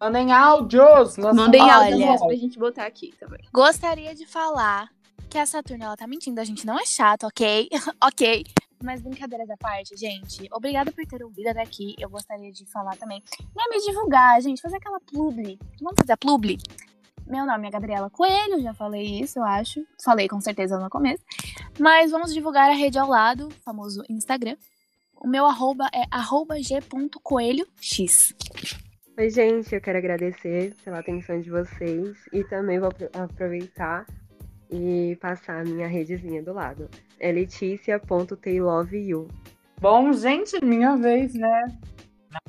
Mandem 0.03 0.33
áudios. 0.33 1.17
Mandem 1.17 1.61
áudios 1.61 2.19
pra 2.19 2.35
gente 2.35 2.59
botar 2.59 2.85
aqui 2.85 3.13
também. 3.17 3.39
Gostaria 3.53 4.13
de 4.13 4.25
falar 4.25 4.89
que 5.29 5.37
a 5.37 5.45
Saturno 5.45 5.85
ela 5.85 5.95
tá 5.95 6.05
mentindo, 6.05 6.41
a 6.41 6.43
gente 6.43 6.65
não 6.65 6.77
é 6.77 6.85
chato, 6.85 7.25
ok? 7.25 7.69
ok. 8.03 8.45
Mas 8.83 9.01
brincadeiras 9.01 9.49
à 9.49 9.55
parte, 9.55 9.95
gente. 9.95 10.49
Obrigada 10.51 10.91
por 10.91 11.05
ter 11.05 11.23
ouvido 11.23 11.47
até 11.47 11.61
aqui. 11.61 11.95
Eu 11.97 12.09
gostaria 12.09 12.51
de 12.51 12.65
falar 12.65 12.97
também. 12.97 13.23
Não 13.55 13.63
é 13.65 13.69
me 13.69 13.81
divulgar, 13.81 14.41
gente. 14.41 14.61
Fazer 14.61 14.75
aquela 14.75 14.99
publi. 14.99 15.57
Vamos 15.79 15.95
fazer 15.97 16.11
a 16.11 16.17
publi? 16.17 16.57
Meu 17.25 17.45
nome 17.45 17.69
é 17.69 17.71
Gabriela 17.71 18.09
Coelho, 18.09 18.61
já 18.61 18.73
falei 18.73 19.21
isso, 19.21 19.39
eu 19.39 19.43
acho. 19.45 19.87
Falei 20.03 20.27
com 20.27 20.41
certeza 20.41 20.77
no 20.77 20.89
começo. 20.89 21.23
Mas 21.79 22.11
vamos 22.11 22.33
divulgar 22.33 22.69
a 22.69 22.73
rede 22.73 22.99
ao 22.99 23.07
lado, 23.07 23.47
o 23.47 23.51
famoso 23.63 24.03
Instagram. 24.09 24.57
O 25.15 25.29
meu 25.29 25.45
arroba 25.45 25.87
é 25.93 26.03
arroba 26.11 26.61
g.coelhox. 26.61 28.35
Oi, 29.17 29.29
gente, 29.29 29.73
eu 29.75 29.79
quero 29.81 29.97
agradecer 29.99 30.73
pela 30.83 30.99
atenção 30.99 31.39
de 31.39 31.49
vocês 31.49 32.17
e 32.31 32.43
também 32.45 32.79
vou 32.79 32.89
apro- 32.89 33.09
aproveitar 33.13 34.05
e 34.71 35.15
passar 35.21 35.61
a 35.61 35.63
minha 35.63 35.87
redezinha 35.87 36.41
do 36.41 36.51
lado. 36.53 36.89
É 37.19 37.31
leticia.tayloveyou. 37.31 39.27
Bom, 39.79 40.11
gente, 40.13 40.59
minha 40.65 40.95
vez, 40.97 41.35
né? 41.35 41.65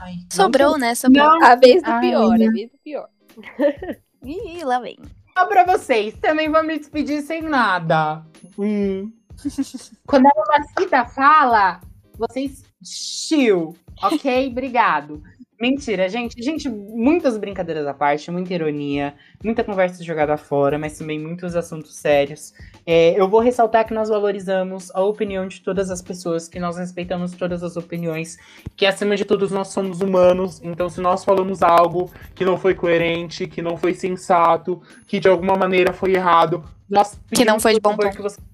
Ai, 0.01 0.15
não 0.15 0.27
Sobrou, 0.33 0.79
né? 0.79 0.95
Sobrou. 0.95 1.23
Não. 1.23 1.45
A 1.45 1.55
vez 1.55 1.83
do 1.83 1.91
Ai, 1.91 2.01
pior, 2.01 2.39
né? 2.39 2.47
a 2.47 2.51
vez 2.51 2.71
do 2.71 2.79
pior. 2.79 3.09
Ih, 4.25 4.65
lá 4.65 4.81
vem. 4.81 4.97
Só 5.37 5.47
pra 5.47 5.65
vocês, 5.65 6.15
também 6.19 6.49
vou 6.49 6.63
me 6.65 6.79
despedir 6.79 7.21
sem 7.23 7.43
nada. 7.43 8.25
Hum. 8.59 9.13
Quando 10.07 10.27
a 10.27 10.31
Mamacita 10.35 11.05
fala, 11.05 11.81
vocês 12.17 12.65
chill, 12.83 13.77
ok? 14.03 14.49
Obrigado. 14.49 15.23
Mentira, 15.61 16.09
gente. 16.09 16.43
Gente, 16.43 16.69
muitas 16.69 17.39
brincadeiras 17.39 17.87
à 17.87 17.95
parte, 17.95 18.31
muita 18.31 18.53
ironia, 18.53 19.15
muita 19.43 19.63
conversa 19.63 20.03
jogada 20.03 20.37
fora, 20.37 20.79
mas 20.79 20.99
também 20.99 21.19
muitos 21.19 21.55
assuntos 21.55 21.95
sérios. 21.95 22.53
É, 22.85 23.19
eu 23.19 23.29
vou 23.29 23.41
ressaltar 23.41 23.87
que 23.87 23.95
nós 23.95 24.09
valorizamos 24.09 24.91
a 24.93 25.01
opinião 25.03 25.47
de 25.47 25.61
todas 25.61 25.91
as 25.91 26.03
pessoas, 26.03 26.49
que 26.49 26.59
nós 26.59 26.77
respeitamos 26.77 27.33
todas 27.33 27.63
as 27.63 27.77
opiniões, 27.77 28.37
que 28.77 28.85
acima 28.85 29.17
de 29.17 29.25
tudo 29.25 29.49
nós 29.51 29.69
somos 29.69 30.01
humanos. 30.01 30.61
Então, 30.63 30.89
se 30.89 31.01
nós 31.01 31.25
falamos 31.25 31.63
algo 31.63 32.11
que 32.35 32.45
não 32.45 32.59
foi 32.59 32.75
coerente, 32.75 33.47
que 33.47 33.63
não 33.63 33.77
foi 33.77 33.95
sensato, 33.95 34.83
que 35.07 35.21
de 35.21 35.29
alguma 35.29 35.57
maneira 35.57 35.93
foi 35.93 36.15
errado, 36.15 36.65
nós 36.91 37.19
Que 37.33 37.45
não 37.45 37.61
foi 37.61 37.75
de 37.75 37.81
bom 37.81 37.97
tom. 37.97 38.11
que 38.11 38.21
vocês. 38.21 38.45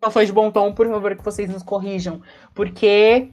Não 0.00 0.10
foi 0.10 0.26
de 0.26 0.32
bom 0.32 0.50
tom, 0.50 0.72
por 0.72 0.88
favor, 0.88 1.14
que 1.16 1.24
vocês 1.24 1.48
nos 1.50 1.62
corrijam. 1.62 2.22
Porque 2.54 3.28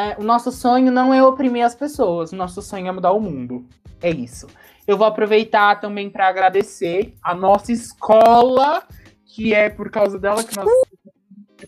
é, 0.00 0.16
o 0.18 0.22
nosso 0.22 0.50
sonho 0.50 0.90
não 0.90 1.12
é 1.12 1.22
oprimir 1.22 1.64
as 1.64 1.74
pessoas, 1.74 2.32
o 2.32 2.36
nosso 2.36 2.62
sonho 2.62 2.88
é 2.88 2.92
mudar 2.92 3.12
o 3.12 3.20
mundo. 3.20 3.66
É 4.02 4.10
isso. 4.10 4.46
Eu 4.86 4.96
vou 4.96 5.06
aproveitar 5.06 5.80
também 5.80 6.10
para 6.10 6.28
agradecer 6.28 7.14
a 7.22 7.34
nossa 7.34 7.70
escola, 7.72 8.82
que 9.24 9.54
é 9.54 9.68
por 9.68 9.90
causa 9.90 10.18
dela 10.18 10.42
que 10.42 10.56
nós 10.56 10.68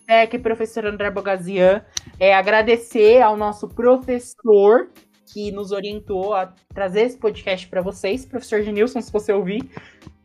é 0.08 0.26
que 0.26 0.38
professor 0.38 0.86
André 0.86 1.10
Bogazian, 1.10 1.84
é 2.18 2.34
agradecer 2.34 3.20
ao 3.20 3.36
nosso 3.36 3.68
professor, 3.68 4.90
que 5.32 5.50
nos 5.50 5.70
orientou 5.70 6.34
a 6.34 6.54
trazer 6.74 7.02
esse 7.02 7.18
podcast 7.18 7.66
para 7.68 7.80
vocês. 7.80 8.24
Professor 8.24 8.62
Genilson, 8.62 9.00
se 9.00 9.12
você 9.12 9.32
ouvir, 9.32 9.70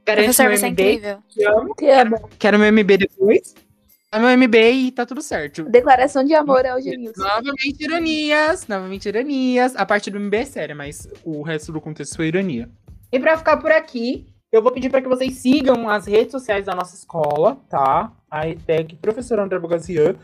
garante 0.06 0.26
Professor, 0.26 0.48
meu 0.48 0.58
você 0.58 0.66
é 0.66 0.70
MB. 0.70 0.82
incrível. 0.82 1.18
Te 1.30 1.46
amo. 1.46 1.76
Te 1.76 1.90
amo. 1.90 2.30
Quero 2.40 2.60
meu 2.60 2.72
MB 2.72 2.98
depois. 2.98 3.67
É 4.10 4.20
meu 4.20 4.30
MB 4.30 4.56
e 4.56 4.92
tá 4.92 5.06
tudo 5.06 5.22
certo. 5.22 5.66
Declaração 5.66 6.24
de 6.24 6.34
amor 6.34 6.66
ao 6.66 6.82
Genilson. 6.82 7.22
Novamente 7.22 7.84
ironias, 7.84 8.66
novamente 8.66 9.10
ironias. 9.10 9.76
A 9.76 9.86
parte 9.86 10.10
do 10.10 10.18
MB 10.18 10.34
é 10.34 10.46
séria, 10.46 10.74
mas 10.74 11.10
o 11.26 11.42
resto 11.42 11.74
do 11.74 11.82
contexto 11.82 12.16
foi 12.16 12.28
ironia. 12.28 12.70
E 13.12 13.20
pra 13.20 13.38
ficar 13.38 13.58
por 13.58 13.70
aqui, 13.70 14.26
eu 14.50 14.62
vou 14.62 14.72
pedir 14.72 14.90
para 14.90 15.02
que 15.02 15.10
vocês 15.10 15.34
sigam 15.36 15.90
as 15.90 16.06
redes 16.06 16.32
sociais 16.32 16.66
da 16.66 16.74
nossa 16.74 16.96
escola, 16.96 17.58
tá? 17.70 18.14
A 18.32 18.48
ETEC 18.48 18.96
Professor 18.96 19.40
André 19.40 19.60
Bogazian, 19.60 20.16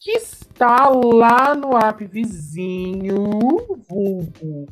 que 0.00 0.10
está 0.10 0.88
lá 0.88 1.54
no 1.54 1.76
app 1.76 2.04
vizinho, 2.06 3.14
vulgo 3.88 4.66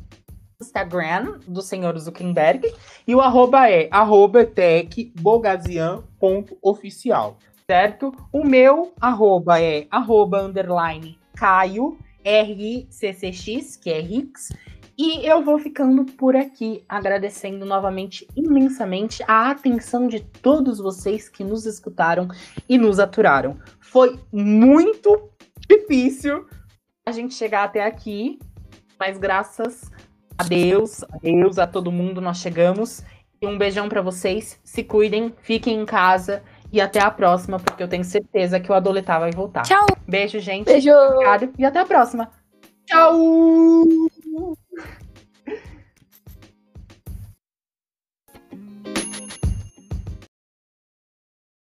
Instagram 0.61 1.39
do 1.47 1.61
senhor 1.61 1.97
Zuckerberg, 1.97 2.73
e 3.07 3.15
o 3.15 3.21
arroba 3.21 3.69
é 3.69 3.87
arroba 3.91 4.43
certo? 7.69 8.13
O 8.31 8.45
meu 8.45 8.93
arroba 9.01 9.61
é 9.61 9.87
arroba 9.91 10.41
underline 10.41 11.19
Caio 11.35 11.97
RCCX, 12.23 13.75
que 13.75 13.89
é 13.89 13.99
Rix, 13.99 14.53
e 14.97 15.27
eu 15.27 15.43
vou 15.43 15.59
ficando 15.59 16.05
por 16.05 16.33
aqui, 16.33 16.83
agradecendo 16.87 17.65
novamente 17.65 18.25
imensamente 18.37 19.21
a 19.27 19.51
atenção 19.51 20.07
de 20.07 20.21
todos 20.21 20.79
vocês 20.79 21.27
que 21.27 21.43
nos 21.43 21.65
escutaram 21.65 22.29
e 22.69 22.77
nos 22.77 22.99
aturaram. 22.99 23.59
Foi 23.81 24.17
muito 24.31 25.29
difícil 25.69 26.47
a 27.05 27.11
gente 27.11 27.33
chegar 27.33 27.65
até 27.65 27.85
aqui, 27.85 28.39
mas 28.97 29.17
graças 29.17 29.91
a 30.37 30.43
Deus, 30.43 31.03
a 31.03 31.17
Deus, 31.17 31.59
a 31.59 31.67
todo 31.67 31.91
mundo, 31.91 32.21
nós 32.21 32.37
chegamos. 32.37 33.03
E 33.39 33.45
um 33.45 33.57
beijão 33.57 33.87
pra 33.87 34.01
vocês, 34.01 34.59
se 34.63 34.83
cuidem, 34.83 35.31
fiquem 35.43 35.81
em 35.81 35.85
casa 35.85 36.41
e 36.71 36.81
até 36.81 36.99
a 36.99 37.09
próxima, 37.09 37.59
porque 37.59 37.81
eu 37.81 37.87
tenho 37.87 38.03
certeza 38.03 38.59
que 38.59 38.71
o 38.71 38.75
Adoletar 38.75 39.19
vai 39.19 39.31
voltar. 39.31 39.63
Tchau! 39.63 39.85
Beijo, 40.07 40.39
gente. 40.39 40.65
Beijo! 40.65 40.91
Obrigado 40.91 41.53
e 41.57 41.65
até 41.65 41.79
a 41.79 41.85
próxima. 41.85 42.29
Tchau! 42.85 43.13